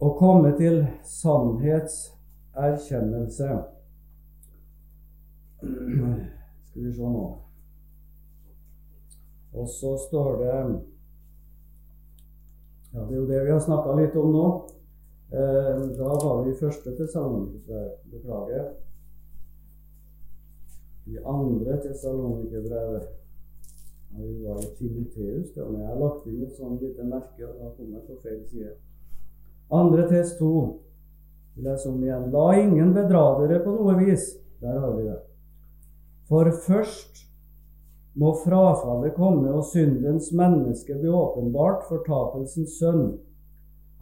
og 0.00 0.16
komme 0.18 0.56
til 0.58 0.86
sannhetserkjennelse. 1.02 3.58
Skal 6.66 6.84
vi 6.84 6.92
se 6.92 7.02
nå 7.02 7.45
Og 9.56 9.68
så 9.68 9.96
står 10.08 10.38
det 10.42 10.54
Ja, 12.92 13.04
det 13.04 13.12
er 13.12 13.20
jo 13.20 13.28
det 13.28 13.44
vi 13.44 13.52
har 13.52 13.60
snakka 13.60 13.94
litt 13.96 14.16
om 14.16 14.32
nå. 14.32 14.46
Eh, 15.32 15.80
da 15.98 16.08
var 16.22 16.44
vi 16.44 16.54
første 16.54 16.92
til 16.96 17.08
Salonikerbrevet. 17.08 17.98
Beklager 18.12 18.68
De 21.06 21.18
andre 21.24 21.76
Tessalonikerbrev. 21.82 23.00
Vi 24.16 24.44
var 24.44 24.58
i 24.62 24.74
Timoteus, 24.78 25.56
Ja, 25.56 25.64
men 25.64 25.80
jeg 25.80 25.88
har 25.88 25.98
lagt 26.00 26.26
inn 26.26 26.42
et 26.42 26.56
sånt 26.56 26.80
lite 26.82 27.04
merke, 27.04 27.48
og 27.48 27.58
da 27.60 27.70
kom 27.76 27.92
jeg 27.92 28.02
på 28.06 28.16
feil 28.22 28.42
side. 28.48 28.72
Andre 29.70 30.08
test 30.08 30.38
2. 30.38 30.52
Vi 31.56 31.62
leser 31.62 31.90
om 31.90 32.02
igjen. 32.04 32.30
La 32.32 32.46
ingen 32.60 32.94
bedra 32.94 33.24
dere 33.40 33.60
på 33.64 33.74
noe 33.74 33.96
vis. 33.98 34.36
Der 34.60 34.78
har 34.80 34.94
vi 34.96 35.08
det. 35.08 35.18
For 36.28 36.50
først 36.66 37.26
må 38.16 38.32
frafallet 38.40 39.14
komme 39.16 39.52
og 39.52 39.66
syndens 39.68 40.30
menneske 40.32 40.96
bli 40.96 41.12
åpenbart, 41.12 41.84
fortapelsens 41.88 42.78
sønn. 42.80 43.10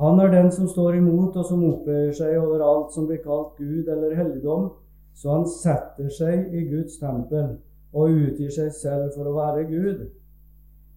Han 0.03 0.21
er 0.23 0.31
den 0.31 0.51
som 0.55 0.69
står 0.71 0.99
imot, 0.99 1.37
og 1.37 1.47
som 1.47 1.63
oppbøyer 1.67 2.15
seg 2.15 2.39
over 2.39 2.63
alt 2.63 2.95
som 2.95 3.07
blir 3.11 3.23
kalt 3.23 3.59
Gud 3.59 3.91
eller 3.91 4.15
helligdom, 4.19 4.71
så 5.15 5.37
han 5.37 5.47
setter 5.51 6.11
seg 6.11 6.55
i 6.55 6.65
Guds 6.71 6.99
tempel 6.99 7.57
og 7.95 8.11
utgir 8.11 8.51
seg 8.55 8.73
selv 8.75 9.15
for 9.15 9.31
å 9.31 9.37
være 9.37 9.67
Gud. 9.71 10.07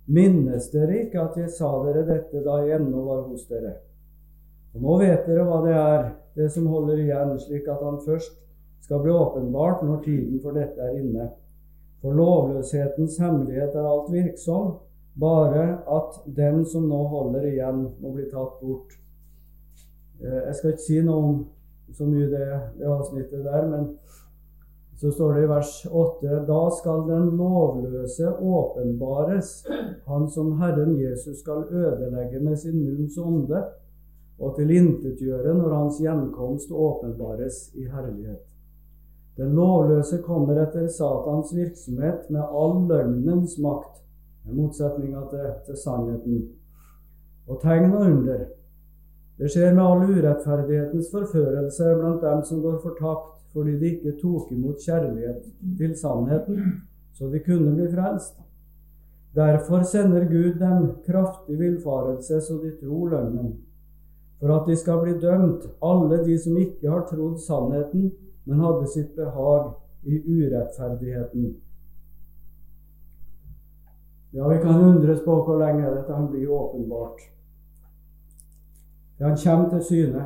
Minnes 0.07 0.69
dere 0.73 1.03
ikke 1.03 1.25
at 1.25 1.37
jeg 1.37 1.51
sa 1.53 1.69
dere 1.85 2.05
dette 2.07 2.41
da 2.45 2.61
jeg 2.63 2.79
ennå 2.79 3.03
var 3.05 3.25
hos 3.27 3.45
dere? 3.49 3.75
Og 4.73 4.85
nå 4.85 4.97
vet 5.01 5.25
dere 5.27 5.45
hva 5.45 5.59
det 5.65 5.75
er, 5.77 6.07
det 6.37 6.51
som 6.53 6.69
holder 6.69 7.01
igjen, 7.01 7.33
slik 7.41 7.67
at 7.69 7.81
han 7.83 7.99
først 8.05 8.37
skal 8.85 9.01
bli 9.03 9.13
åpenbart 9.13 9.83
når 9.85 10.01
tiden 10.05 10.41
for 10.41 10.57
dette 10.57 10.81
er 10.81 10.97
inne. 11.01 11.31
For 12.01 12.13
lovløshetens 12.13 13.17
hemmelighet 13.17 13.75
er 13.75 13.87
alt 13.89 14.11
virksom, 14.13 14.75
bare 15.19 15.65
at 15.97 16.19
den 16.37 16.65
som 16.65 16.85
nå 16.89 16.99
holder 17.09 17.47
igjen, 17.49 17.87
må 18.01 18.13
bli 18.13 18.27
tatt 18.29 18.59
bort. 18.61 18.93
Eh, 20.21 20.41
jeg 20.47 20.55
skal 20.55 20.73
ikke 20.73 20.85
si 20.85 21.01
noe 21.05 21.23
om 21.31 21.39
så 21.97 22.05
mye 22.05 22.27
det, 22.29 22.47
det 22.77 22.89
avsnittet 22.91 23.45
der, 23.45 23.65
men 23.71 23.89
så 24.97 25.11
står 25.13 25.33
det 25.33 25.43
i 25.45 25.49
vers 25.49 25.73
8.: 25.85 26.37
Da 26.47 26.61
skal 26.73 27.03
den 27.09 27.29
lovløse 27.37 28.31
åpenbares, 28.33 29.51
han 30.05 30.29
som 30.29 30.55
Herren 30.61 30.95
Jesus 30.97 31.39
skal 31.39 31.67
ødelegge 31.69 32.39
med 32.41 32.57
sin 32.57 32.79
munns 32.81 33.17
ånde, 33.17 33.61
og 34.39 34.55
tilintetgjøre 34.57 35.53
når 35.53 35.73
hans 35.73 36.01
gjenkomst 36.01 36.71
åpenbares 36.71 37.61
i 37.75 37.85
herlighet. 37.89 38.41
Den 39.37 39.53
lovløse 39.53 40.17
kommer 40.25 40.57
etter 40.63 40.87
Satans 40.89 41.51
virksomhet 41.53 42.29
med 42.33 42.41
all 42.41 42.87
løgnens 42.89 43.57
makt, 43.61 43.99
med 44.45 44.57
motsetninga 44.57 45.27
til, 45.29 45.51
til 45.67 45.77
sannheten, 45.77 46.39
og 47.47 47.61
tegn 47.61 47.93
og 47.93 48.07
under. 48.07 48.47
Det 49.37 49.51
skjer 49.53 49.75
med 49.77 49.83
all 49.83 50.09
urettferdighetens 50.09 51.11
forførelse 51.13 51.93
blant 51.99 52.25
dem 52.25 52.41
som 52.49 52.63
går 52.65 52.79
fortapt 52.81 53.33
fordi 53.53 53.77
de 53.79 53.91
ikke 53.93 54.17
tok 54.21 54.51
imot 54.51 54.81
kjærlighet 54.81 55.45
til 55.77 55.93
sannheten, 55.97 56.81
så 57.13 57.29
de 57.29 57.39
kunne 57.45 57.75
bli 57.77 57.87
frelst. 57.93 58.41
Derfor 59.37 59.85
sender 59.85 60.25
Gud 60.25 60.57
dem 60.59 60.91
kraftig 61.05 61.59
villfarelse, 61.59 62.41
så 62.41 62.57
de 62.63 62.73
tror 62.81 63.09
løgnen, 63.13 63.53
for 64.39 64.53
at 64.55 64.69
de 64.69 64.75
skal 64.75 65.01
bli 65.03 65.13
dømt, 65.21 65.69
alle 65.81 66.23
de 66.25 66.37
som 66.41 66.57
ikke 66.57 66.89
har 66.89 67.05
trodd 67.09 67.37
sannheten, 67.45 68.11
men 68.47 68.59
hadde 68.63 68.87
sitt 68.87 69.15
behag 69.15 69.73
i 70.07 70.21
urettferdigheten. 70.23 71.55
Ja, 74.31 74.47
vi 74.47 74.57
kan 74.61 74.83
undres 74.83 75.23
på 75.25 75.35
hvor 75.43 75.59
lenge 75.59 75.89
dette 75.91 76.13
han 76.13 76.29
blir 76.31 76.51
åpenbart. 76.51 77.19
Han 79.19 79.37
kommer 79.43 79.69
til 79.69 79.83
syne. 79.83 80.25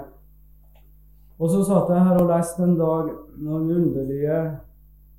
Og 1.40 1.50
så 1.50 1.64
satt 1.66 1.90
jeg 1.90 2.06
her 2.06 2.22
og 2.22 2.30
leste 2.30 2.62
en 2.64 2.78
dag 2.78 3.08
noen 3.42 3.70
underlige 3.74 4.40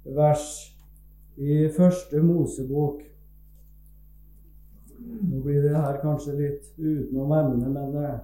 vers 0.05 0.49
i 1.37 1.65
første 1.75 2.23
Mosebok. 2.23 3.01
Nå 5.03 5.41
blir 5.43 5.65
det 5.65 5.75
her 5.75 5.99
kanskje 6.03 6.37
litt 6.39 6.69
utenom 6.79 7.33
emnet, 7.35 7.71
men, 7.73 7.97
eh, 8.05 8.21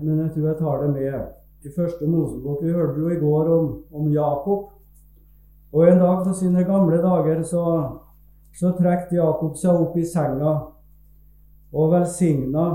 men 0.00 0.22
jeg 0.22 0.32
tror 0.32 0.48
jeg 0.48 0.58
tar 0.62 0.86
det 0.86 0.94
med. 0.94 1.26
I 1.66 1.72
første 1.74 2.06
Mosebok 2.06 2.62
Vi 2.62 2.72
hørte 2.72 3.00
jo 3.00 3.10
i 3.10 3.18
går 3.18 3.48
om, 3.50 3.70
om 3.92 4.10
Jakob. 4.12 4.68
Og 5.72 5.88
en 5.88 5.98
dag 5.98 6.24
på 6.24 6.32
sine 6.38 6.62
gamle 6.64 7.00
dager 7.02 7.42
så, 7.42 7.64
så 8.54 8.70
trekte 8.78 9.18
Jakob 9.18 9.56
seg 9.58 9.74
opp 9.74 9.96
i 9.98 10.04
senga 10.06 10.52
og 11.76 11.90
velsigna 11.92 12.66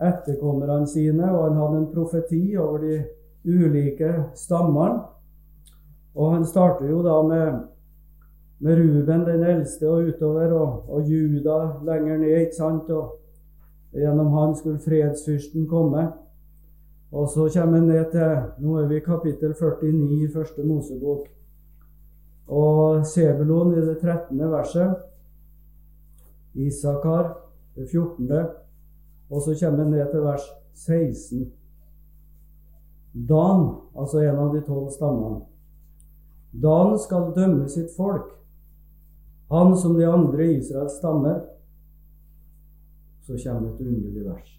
etterkommerne 0.00 0.88
sine, 0.90 1.28
og 1.30 1.44
han 1.46 1.60
hadde 1.60 1.78
en 1.78 1.90
profeti 1.94 2.42
over 2.58 2.82
de 2.82 2.98
ulike 3.46 4.10
stammene. 4.36 5.04
Og 6.18 6.34
han 6.34 6.44
starter 6.44 6.90
jo 6.90 7.04
da 7.06 7.20
med, 7.22 7.60
med 8.58 8.80
Ruben, 8.80 9.24
den 9.28 9.44
eldste, 9.46 9.86
og 9.88 10.10
utover, 10.10 10.52
og, 10.58 10.90
og 10.90 11.06
Juda 11.06 11.60
lenger 11.86 12.18
ned, 12.18 12.34
ikke 12.42 12.58
sant? 12.58 12.90
Og 12.90 13.94
gjennom 13.94 14.34
han 14.34 14.56
skulle 14.58 14.82
fredsfyrsten 14.82 15.70
komme. 15.70 16.08
Og 17.12 17.28
så 17.28 17.48
kommer 17.54 17.80
vi 17.80 17.86
ned 17.86 18.10
til 18.10 18.64
Nå 18.64 18.76
er 18.78 18.88
vi 18.88 18.96
i 18.96 19.04
kapittel 19.04 19.54
49 19.54 20.24
i 20.24 20.32
første 20.32 20.62
Mosebok. 20.62 21.28
Og 22.46 23.06
Sebulon 23.06 23.74
i 23.74 23.86
det 23.86 23.98
13. 24.00 24.38
verset. 24.38 24.96
Isakar 26.54 27.34
det 27.76 27.88
14. 27.90 28.30
Og 29.30 29.42
så 29.42 29.54
kommer 29.60 29.84
vi 29.84 29.90
ned 29.90 30.10
til 30.10 30.22
vers 30.22 30.46
16. 30.74 31.52
Dan, 33.12 33.74
altså 33.98 34.18
en 34.22 34.38
av 34.38 34.54
de 34.54 34.62
tolv 34.66 34.90
stammene. 34.94 35.40
Dan 36.50 36.98
skal 36.98 37.32
dømme 37.34 37.68
sitt 37.70 37.90
folk, 37.96 38.30
han 39.50 39.76
som 39.78 39.96
de 39.98 40.06
andre 40.06 40.46
Israels 40.54 40.98
stammer. 40.98 41.40
Så 43.26 43.38
kommer 43.44 43.68
et 43.70 43.86
underlig 43.86 44.24
vers. 44.26 44.56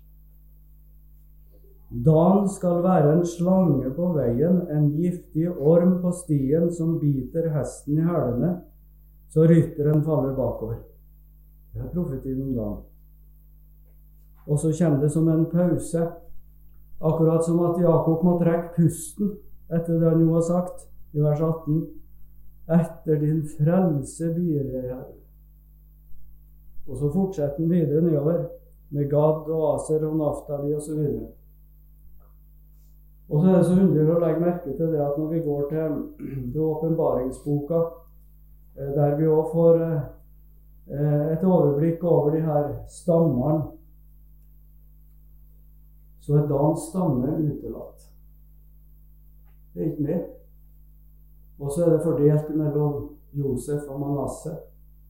Dan 1.92 2.48
skal 2.50 2.84
være 2.84 3.18
en 3.18 3.26
slange 3.26 3.90
på 3.96 4.14
veien, 4.16 4.62
en 4.72 4.92
giftig 4.96 5.50
orm 5.52 5.98
på 6.02 6.12
stien 6.16 6.70
som 6.72 7.00
biter 7.00 7.50
hesten 7.52 8.00
i 8.00 8.06
hælene, 8.06 8.54
så 9.30 9.44
rytteren 9.44 10.04
faller 10.04 10.36
bakover. 10.36 10.80
Det 11.74 11.82
er 11.82 11.92
profetien 11.94 12.42
om 12.42 12.56
Dan. 12.56 12.78
Og 14.48 14.60
så 14.60 14.72
kommer 14.80 15.02
det 15.02 15.12
som 15.12 15.30
en 15.30 15.46
pause 15.52 16.08
Akkurat 17.02 17.46
som 17.46 17.60
at 17.66 17.82
Jakob 17.82 18.24
må 18.24 18.36
trekke 18.38 18.76
pusten 18.76 19.32
etter 19.74 19.98
det 19.98 20.06
han 20.06 20.22
jo 20.22 20.36
har 20.36 20.44
sagt 20.46 20.84
i 21.18 21.24
vers 21.24 21.40
18. 21.42 21.80
Etter 22.70 23.18
din 23.24 23.40
frelse 23.56 24.28
byr 24.36 24.68
jeg. 24.76 25.08
Og 26.88 26.98
så 27.00 27.10
fortsetter 27.10 27.58
han 27.58 27.72
videre 27.72 28.04
nedover 28.06 28.44
med 28.94 29.10
Gad 29.10 29.50
og 29.50 29.64
Aser 29.72 30.06
og 30.06 30.20
Naftali 30.20 30.76
osv. 30.78 31.02
Og 33.32 33.42
så 33.42 33.50
er 33.50 33.58
det 33.58 33.66
så 33.66 33.76
underlig 33.80 34.12
å 34.12 34.20
legge 34.20 34.44
merke 34.44 34.74
til 34.76 34.90
det 34.92 35.02
at 35.02 35.18
når 35.18 35.30
vi 35.32 35.44
går 35.46 35.68
til, 35.72 36.00
til 36.52 36.64
åpenbaringsboka, 36.68 37.84
eh, 38.78 38.90
der 38.98 39.16
vi 39.20 39.30
òg 39.32 39.54
får 39.54 39.84
eh, 39.86 40.02
et 41.36 41.46
overblikk 41.48 42.04
over 42.04 42.36
de 42.36 42.42
her 42.44 42.74
stammene 42.92 43.70
så 46.22 46.36
er 46.38 46.48
Dans 46.48 46.80
stamme 46.90 47.38
utelatt. 47.38 48.04
Det 49.74 49.82
er 49.82 49.92
ikke 49.92 50.04
mer. 50.04 50.22
Og 51.60 51.72
så 51.72 51.86
er 51.86 51.90
det 51.90 52.04
fordelt 52.04 52.56
mellom 52.56 53.10
Josef 53.34 53.90
og 53.90 54.00
Manasseh. 54.00 54.60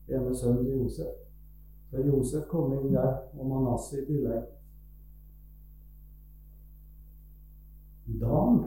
ene 0.07 0.35
sønnen 0.35 0.65
til 0.65 0.77
Josef. 0.77 1.13
Så 1.89 1.97
Josef 1.97 2.47
kom 2.47 2.73
inn 2.73 2.93
der, 2.93 3.13
og 3.39 3.45
Manasseh 3.45 4.01
i 4.01 4.05
tillegg. 4.05 4.43
Dan 8.19 8.63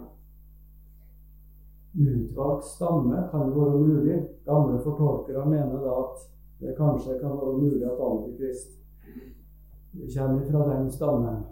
utvalgt 1.95 2.65
stamme 2.65 3.29
kan 3.31 3.41
være 3.41 3.79
mulig. 3.79 4.23
Gamle 4.45 4.81
fortolkere 4.83 5.47
mener 5.47 5.81
da 5.81 5.99
at 6.05 6.25
det 6.61 6.77
kanskje 6.77 7.19
kan 7.21 7.31
være 7.31 7.59
mulig 7.59 7.85
at 7.85 8.01
Antikrist 8.01 8.81
kommer 10.17 10.51
fra 10.51 10.79
den 10.79 10.93
stammen. 10.93 11.45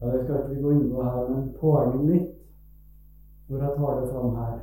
Ja, 0.00 0.06
Det 0.06 0.24
skal 0.24 0.36
ikke 0.36 0.54
vi 0.54 0.62
gå 0.62 0.70
inn 0.70 0.90
på 0.90 1.02
her, 1.02 1.28
men 1.28 1.52
poenget 1.60 2.04
mitt 2.04 2.28
når 3.48 3.62
jeg 3.62 3.76
tar 3.76 4.00
det 4.00 4.10
fram 4.10 4.36
her 4.36 4.60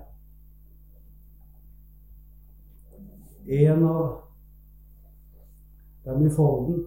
En 3.49 3.83
av 3.85 4.17
dem 6.05 6.25
i 6.25 6.29
folden, 6.29 6.83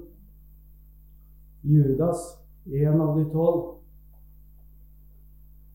Judas, 1.62 2.38
en 2.66 3.00
av 3.00 3.18
de 3.18 3.24
tolv 3.32 3.81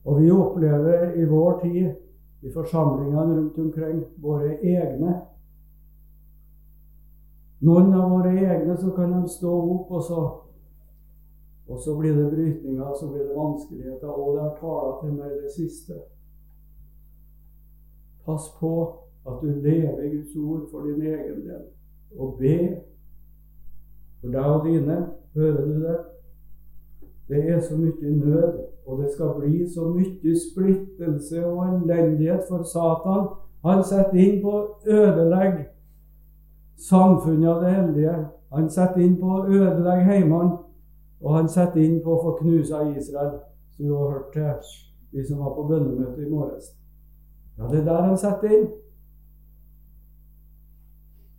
Og 0.07 0.21
vi 0.21 0.31
opplever 0.31 1.15
i 1.19 1.25
vår 1.27 1.59
tid, 1.63 1.87
i 2.41 2.51
forsamlingene 2.53 3.37
rundt 3.37 3.57
omkring, 3.59 4.03
våre 4.23 4.55
egne 4.61 5.15
Noen 7.57 7.87
av 7.97 8.11
våre 8.13 8.35
egne 8.37 8.75
så 8.77 8.91
kan 8.93 9.15
de 9.15 9.23
stå 9.33 9.49
opp, 9.49 9.87
og 9.97 10.03
så 10.05 10.19
og 11.67 11.79
så 11.79 11.97
blir 11.99 12.15
det 12.15 12.31
brytninger, 12.31 12.93
så 12.99 13.09
blir 13.09 13.23
det 13.27 13.35
vanskeligheter. 13.35 14.07
Og 14.07 14.35
det 14.35 14.43
har 14.43 14.53
tala 14.59 14.91
til 15.01 15.17
meg 15.19 15.33
det 15.43 15.51
siste. 15.51 15.97
Pass 18.25 18.47
på 18.59 18.73
at 19.27 19.41
du 19.41 19.47
lever 19.47 20.01
i 20.03 20.13
Guds 20.15 20.35
ord 20.35 20.67
for 20.71 20.87
din 20.87 21.01
egen 21.01 21.41
del, 21.47 21.65
og 22.15 22.37
be 22.39 22.57
for 24.21 24.31
deg 24.31 24.51
og 24.53 24.67
dine. 24.67 24.97
Hører 25.35 25.65
du 25.65 25.81
det? 25.83 25.97
Det 27.27 27.49
er 27.49 27.59
så 27.61 27.77
mye 27.77 28.11
nød, 28.15 28.59
og 28.85 29.01
det 29.03 29.11
skal 29.13 29.33
bli 29.39 29.65
så 29.69 29.89
mye 29.89 30.35
splittelse 30.39 31.45
og 31.45 31.65
elendighet 31.65 32.45
for 32.49 32.63
Satan. 32.63 33.27
Han 33.65 33.83
setter 33.83 34.15
inn 34.21 34.39
på 34.43 34.53
å 34.53 34.63
ødelegge 34.85 35.65
samfunnet 36.77 37.49
av 37.49 37.63
det 37.63 37.73
hellige. 37.73 38.15
Han 38.53 38.69
setter 38.69 39.03
inn 39.03 39.17
på 39.19 39.33
å 39.33 39.45
ødelegge 39.47 40.07
heimene. 40.07 40.57
Og 41.21 41.33
han 41.33 41.47
setter 41.49 41.81
inn 41.81 42.01
på 42.03 42.13
å 42.13 42.21
få 42.21 42.35
knuse 42.43 42.83
Israel, 42.93 43.39
som 43.73 43.87
du 43.87 43.95
har 43.95 44.11
hørt 44.13 44.35
til 44.35 44.75
vi 45.11 45.23
som 45.25 45.39
var 45.39 45.55
på 45.55 45.63
bønnemøte 45.67 46.21
i 46.21 46.29
morges. 46.29 46.75
Ja, 47.57 47.67
det 47.71 47.79
er 47.79 47.85
der 47.87 48.01
han 48.05 48.17
setter 48.21 48.53
inn. 48.53 48.67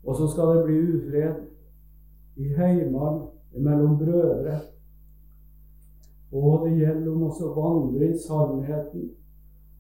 Og 0.05 0.17
så 0.17 0.27
skal 0.33 0.57
det 0.57 0.65
bli 0.65 0.79
ufred 0.97 1.45
i 2.43 2.49
heimene 2.57 3.29
mellom 3.55 3.99
brødre. 4.01 4.59
Og 6.33 6.67
det 6.67 6.75
gjelder 6.77 7.13
om 7.13 7.29
å 7.29 7.53
vandre 7.57 8.11
i 8.11 8.19
sannheten 8.21 9.09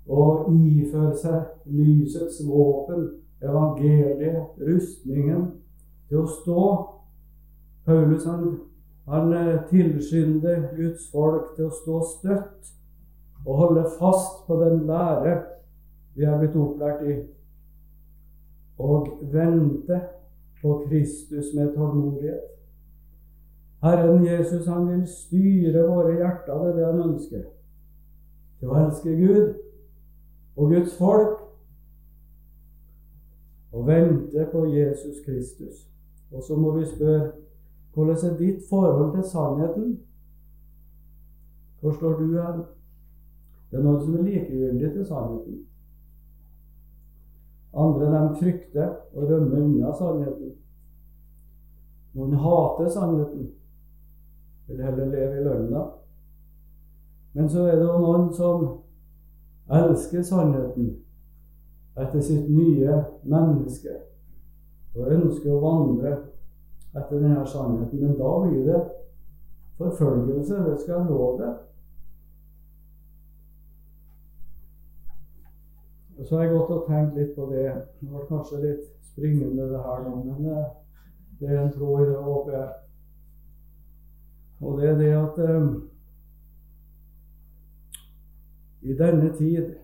og 0.08 0.48
iføre 0.54 1.12
seg 1.20 1.68
lysets 1.68 2.40
våpen, 2.48 3.10
evangeliet, 3.44 4.54
rustningen, 4.56 5.50
til 6.08 6.22
å 6.22 6.30
stå. 6.38 6.62
Paulus 7.84 8.24
han 8.24 8.46
han 9.08 9.32
eh, 9.32 9.60
tilskynder 9.70 10.68
Guds 10.76 11.08
folk 11.12 11.54
til 11.56 11.70
å 11.70 11.76
stå 11.76 12.00
støtt 12.10 12.74
og 13.46 13.60
holde 13.62 13.84
fast 13.96 14.42
på 14.44 14.58
den 14.60 14.82
lære 14.88 15.38
vi 16.18 16.26
er 16.28 16.36
blitt 16.40 16.56
opplært 16.58 17.04
i, 17.06 17.14
og 18.82 19.20
vente 19.32 20.00
på 20.60 20.72
Kristus 20.88 21.52
med 21.54 21.70
tålmodighet. 21.76 22.57
Herren 23.82 24.24
Jesus 24.26 24.66
han 24.66 24.88
vil 24.88 25.04
styre 25.06 25.84
våre 25.86 26.16
hjerter, 26.16 26.64
det 26.64 26.76
det 26.76 26.86
han 26.86 27.02
ønsker. 27.10 27.44
Til 28.58 28.72
å 28.72 28.78
elske 28.80 29.14
Gud 29.14 29.52
og 30.58 30.72
Guds 30.72 30.96
folk 30.98 31.44
og 33.72 33.86
vente 33.86 34.48
på 34.52 34.64
Jesus 34.72 35.20
Kristus. 35.26 35.84
Og 36.32 36.42
så 36.42 36.56
må 36.56 36.74
vi 36.78 36.86
spørre 36.86 37.30
hvordan 37.94 38.16
er 38.30 38.36
ditt 38.38 38.62
forhold 38.70 39.14
til 39.14 39.30
sannheten? 39.30 40.00
Hvor 41.80 41.92
står 41.92 42.18
du 42.18 42.26
hen? 42.34 42.60
Det 43.70 43.78
er 43.78 43.82
noen 43.82 44.00
som 44.00 44.14
er 44.16 44.22
likegyldige 44.22 44.92
til 44.92 45.06
sannheten. 45.06 45.58
Andre 47.74 48.10
de 48.12 48.36
frykter 48.38 48.88
og 49.14 49.30
rømmer 49.30 49.62
unna 49.62 49.92
sannheten. 49.98 50.52
Noen 52.14 52.38
hater 52.42 52.88
sannheten, 52.90 53.50
vil 54.68 54.82
heller 54.84 55.06
leve 55.06 55.40
i 55.40 55.44
løgna. 55.44 55.84
Men 57.32 57.48
så 57.50 57.66
er 57.68 57.76
det 57.80 57.86
noen 57.86 58.32
som 58.34 58.66
elsker 59.68 60.24
sannheten 60.24 60.96
etter 61.98 62.20
sitt 62.24 62.48
nye 62.50 63.02
menneske 63.28 63.94
og 64.96 65.12
ønsker 65.12 65.52
å 65.52 65.62
vandre 65.62 66.12
etter 66.94 67.20
denne 67.20 67.44
sannheten. 67.46 68.00
Men 68.02 68.16
da 68.18 68.34
blir 68.44 68.64
det 68.66 68.82
forfølgelse. 69.78 70.62
Det 70.66 70.76
skal 70.82 70.94
jeg 70.96 71.10
love 71.10 71.32
deg. 71.42 71.64
Så 76.26 76.36
har 76.36 76.44
jeg 76.44 76.56
gått 76.56 76.74
og 76.74 76.86
tenkt 76.88 77.14
litt 77.16 77.34
på 77.36 77.46
det. 77.52 77.68
Det 78.00 78.10
var 78.10 78.26
kanskje 78.28 78.64
litt 78.64 78.84
springende, 79.12 79.68
det 79.70 79.84
her 79.84 80.02
men 80.08 80.42
det, 80.42 80.64
det 81.38 81.52
er 81.52 81.60
en 81.62 81.72
tråd 81.72 82.02
i 82.02 82.08
det, 82.10 82.18
håper 82.24 82.56
jeg. 82.56 82.68
Og 84.60 84.80
det 84.80 84.88
er 84.88 84.96
det 84.98 85.12
at 85.14 85.38
um, 85.56 85.68
i 88.82 88.94
denne 88.98 89.32
tid, 89.36 89.74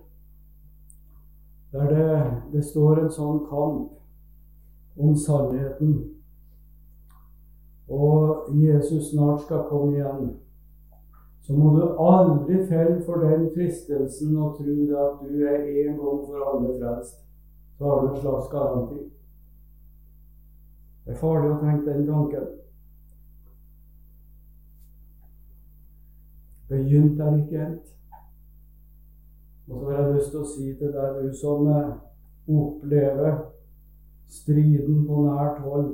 der 1.72 1.86
det, 1.90 2.42
det 2.52 2.64
står 2.64 3.02
en 3.02 3.10
sånn 3.10 3.44
kamp 3.50 4.98
om 4.98 5.16
sannheten 5.18 5.94
og 7.88 8.48
Jesus 8.54 9.10
snart 9.10 9.42
skal 9.44 9.66
komme 9.68 9.96
igjen, 9.96 10.30
så 11.44 11.56
må 11.56 11.74
du 11.76 11.82
aldri 12.00 12.62
felle 12.68 13.02
for 13.04 13.20
den 13.20 13.50
fristelsen 13.52 14.36
og 14.40 14.56
tro 14.56 14.76
at 15.04 15.18
du 15.28 15.42
er 15.44 15.66
en 15.66 15.98
gang 15.98 16.22
for 16.24 16.46
alle 16.48 16.78
frelst. 16.78 17.20
Da 17.78 17.84
har 17.84 18.00
du 18.00 18.14
en 18.14 18.20
slags 18.20 18.48
garanti. 18.48 19.02
Det 21.04 21.12
er 21.12 21.20
farlig 21.20 21.50
å 21.52 21.58
tenke 21.60 21.90
den 21.90 22.06
tanken. 22.08 22.46
Begynt 26.74 27.20
er 27.20 27.36
ikke 27.38 27.66
endt. 27.66 27.90
Og 29.68 29.80
så 29.80 29.90
har 29.90 30.00
jeg 30.02 30.14
lyst 30.14 30.32
til 30.32 30.40
å 30.42 30.48
si 30.48 30.70
til 30.78 30.90
deg, 30.92 31.20
du 31.22 31.36
som 31.38 31.68
eh, 31.70 31.92
opplever 32.50 33.36
striden 34.28 35.04
på 35.06 35.20
nært 35.28 35.60
hold 35.62 35.92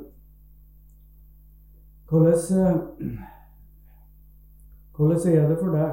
hvordan, 2.11 2.33
eh, 2.33 3.17
hvordan 4.95 5.33
er 5.33 5.47
det 5.49 5.57
for 5.59 5.77
deg? 5.77 5.91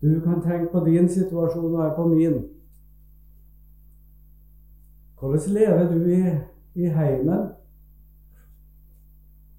Du 0.00 0.20
kan 0.20 0.42
tenke 0.42 0.72
på 0.72 0.84
din 0.86 1.08
situasjon 1.08 1.74
og 1.74 1.84
jeg 1.84 1.92
på 1.96 2.06
min. 2.08 2.38
Hvordan 5.18 5.52
lever 5.58 5.92
du 5.92 6.04
i, 6.04 6.22
i 6.74 6.88
heimen? 6.88 7.48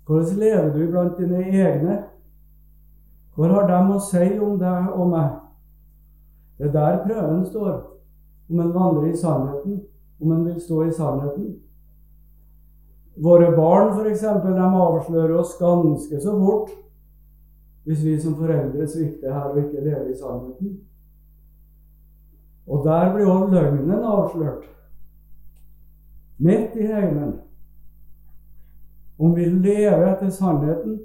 Hvordan 0.06 0.40
lever 0.40 0.74
du 0.74 0.92
blant 0.92 1.18
dine 1.18 1.44
egne? 1.44 2.04
Hva 3.38 3.52
har 3.52 3.68
de 3.70 3.94
å 3.94 4.00
si 4.02 4.32
om 4.42 4.56
deg 4.58 4.96
og 4.98 5.12
meg? 5.12 5.36
Det 6.58 6.72
er 6.72 6.74
der 6.74 7.04
prøven 7.04 7.46
står. 7.46 7.76
Om 8.50 8.62
en 8.64 8.74
vandrer 8.74 9.12
i 9.12 9.20
sannheten, 9.20 9.82
om 10.24 10.32
en 10.34 10.46
vil 10.48 10.58
stå 10.62 10.84
i 10.88 10.94
sannheten. 10.96 11.52
Våre 13.22 13.52
barn 13.54 13.94
de 13.98 14.66
avslører 14.66 15.36
oss 15.38 15.58
ganske 15.60 16.20
så 16.22 16.34
fort 16.38 16.74
hvis 17.88 18.04
vi 18.04 18.16
som 18.20 18.36
foreldre 18.36 18.88
svikter 18.88 19.32
her 19.32 19.52
og 19.52 19.60
ikke 19.62 19.84
lever 19.86 20.10
i 20.12 20.18
sannheten. 20.18 20.74
Og 22.68 22.84
der 22.86 23.14
blir 23.14 23.30
også 23.32 23.54
løgnen 23.54 24.04
avslørt. 24.04 24.66
Midt 26.38 26.76
i 26.76 26.88
heimen. 26.90 27.38
Om 29.18 29.36
vi 29.36 29.46
lever 29.46 30.04
etter 30.10 30.30
sannheten, 30.30 31.00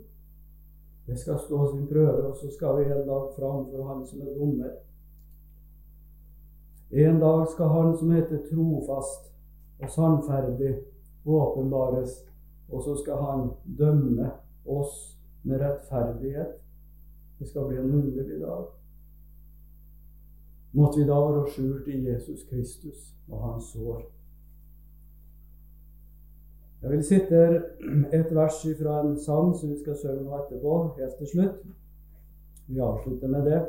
det 1.07 1.18
skal 1.18 1.38
stå 1.38 1.70
sin 1.70 1.86
prøve, 1.88 2.26
og 2.28 2.36
så 2.36 2.50
skal 2.57 2.78
vi 2.78 2.84
en 2.84 3.07
dag 3.07 3.28
fram 3.36 3.66
for 3.70 3.86
Han 3.88 4.07
som 4.07 4.20
er 4.20 4.34
dommer. 4.38 4.72
En 6.90 7.20
dag 7.20 7.46
skal 7.48 7.68
Han 7.68 7.96
som 7.98 8.11
heter 8.11 8.44
trofast 8.50 9.32
og 9.82 9.90
sannferdig, 9.90 10.76
åpenbares, 11.26 12.28
og 12.68 12.82
så 12.82 12.96
skal 12.96 13.16
han 13.16 13.50
dømme 13.78 14.30
oss 14.66 15.18
med 15.42 15.61
rettferdighet. 15.61 16.62
Det 17.38 17.48
skal 17.48 17.66
bli 17.68 17.76
en 17.76 17.94
underlig 17.94 18.40
dag. 18.40 18.64
Måtte 20.72 21.00
vi 21.00 21.07
da 21.07 21.18
være 21.20 21.50
skjult 21.50 21.88
i 21.88 21.98
Jesus 22.07 22.46
Kristus 22.50 23.14
og 23.28 23.42
hans 23.42 23.72
sår. 23.74 24.05
Jeg 26.82 26.90
vil 26.90 27.04
sitere 27.04 27.62
et 28.12 28.34
vers 28.34 28.58
fra 28.78 29.00
en 29.04 29.18
sang 29.18 29.52
som 29.54 29.70
vi 29.70 29.78
skal 29.78 29.96
synge 30.00 30.24
nå 30.24 30.34
etterpå, 30.40 30.72
helt 30.98 31.14
til 31.20 31.28
slutt. 31.30 31.60
Vi 32.66 32.80
avslutter 32.82 33.28
med 33.28 33.46
det. 33.46 33.60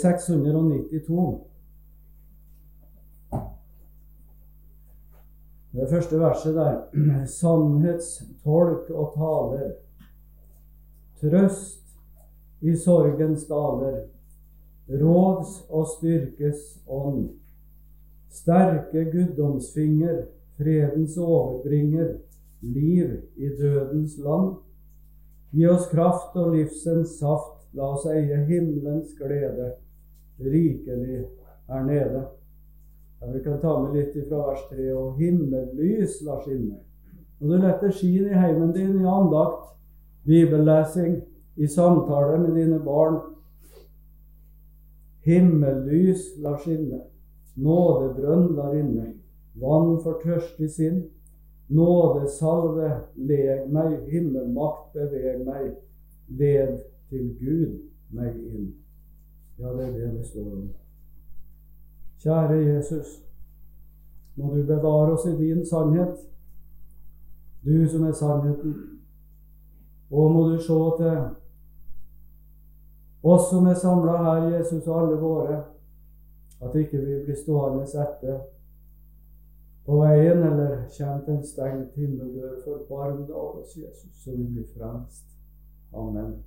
692. 0.00 1.40
Det 5.72 5.90
første 5.90 6.18
verset 6.18 6.54
der. 6.54 6.80
Sannhetstolk 7.26 8.90
og 8.90 9.12
taler. 9.14 9.70
Trøst 11.20 11.84
i 12.60 12.76
sorgens 12.76 13.44
daler. 13.44 14.02
Råds 14.88 15.66
og 15.68 15.86
styrkes 15.98 16.80
ånd. 16.88 17.28
Sterke 18.30 19.04
guddomsfinger, 19.12 20.24
fredens 20.60 21.16
overbringer. 21.18 22.18
Liv 22.60 23.16
i 23.36 23.48
dødens 23.60 24.18
land. 24.20 24.58
Gi 25.50 25.66
oss 25.66 25.88
kraft 25.90 26.36
og 26.36 26.52
livsens 26.54 27.16
saft. 27.18 27.56
La 27.74 27.92
oss 27.94 28.04
eie 28.10 28.44
himmelens 28.48 29.14
glede. 29.18 29.72
Rikelig 30.40 31.24
er 31.68 31.82
nede. 31.86 32.22
Ja, 33.20 33.32
vi 33.32 33.42
kan 33.44 33.60
ta 33.60 33.74
med 33.80 33.96
litt 33.96 34.14
fra 34.28 34.44
vers 34.50 34.62
3. 34.70 34.92
Og 34.96 35.18
himmellys 35.20 36.20
la 36.26 36.38
skinne. 36.44 36.80
Når 37.40 37.50
du 37.50 37.64
letter 37.64 37.92
skien 37.96 38.28
i 38.28 38.36
heimen 38.36 38.72
din 38.76 39.00
i 39.00 39.08
andakt, 39.08 39.70
bibellesing, 40.28 41.20
i 41.56 41.66
samtale 41.68 42.38
med 42.38 42.54
dine 42.56 42.78
barn 42.84 43.18
Himmellys 45.20 46.38
la 46.40 46.54
skinne. 46.58 47.02
Nådebrønn 47.60 48.54
la 48.56 48.70
rinne. 48.72 49.06
Vann 49.54 49.98
for 50.02 50.20
tørstig 50.22 50.70
sinn. 50.70 51.02
Nådesalve 51.70 52.90
leg 53.16 53.66
meg. 53.70 53.98
Himmelmakt 54.10 54.92
beveg 54.94 55.44
meg. 55.46 55.72
Led 56.28 56.78
til 57.10 57.32
Gud 57.38 57.80
meg 58.14 58.36
inn. 58.36 58.70
Ja, 59.58 59.72
det 59.76 59.88
er 59.88 59.92
det 59.92 60.12
det 60.18 60.26
står 60.26 60.52
om. 60.52 60.68
Kjære 62.20 62.56
Jesus, 62.56 63.24
må 64.36 64.54
du 64.54 64.62
bevare 64.66 65.12
oss 65.12 65.26
i 65.26 65.36
din 65.36 65.66
sannhet, 65.66 66.16
du 67.64 67.88
som 67.88 68.04
er 68.04 68.12
sannheten. 68.12 68.74
Og 70.10 70.32
må 70.32 70.48
du 70.48 70.58
se 70.60 70.78
til 70.98 71.18
oss 73.22 73.50
som 73.50 73.66
er 73.66 73.74
samla 73.74 74.16
her, 74.24 74.56
Jesus, 74.56 74.86
og 74.86 75.00
alle 75.00 75.20
våre, 75.20 75.62
at 76.60 76.74
ikke 76.76 77.00
vi 77.00 77.20
blir 77.24 77.36
stående 77.36 77.84
etter 77.84 78.40
på 79.86 80.00
veien 80.02 80.44
eller 80.46 80.86
kjent 80.92 81.28
en 81.28 81.42
stengt 81.46 81.96
himmeldør. 81.96 82.60
Forbarm 82.64 83.24
deg 83.26 83.34
over 83.34 83.62
oss, 83.64 83.76
Jesus, 83.76 84.14
så 84.24 84.36
vi 84.36 84.46
blir 84.46 84.68
frelst. 84.76 85.36
Amen. 85.92 86.38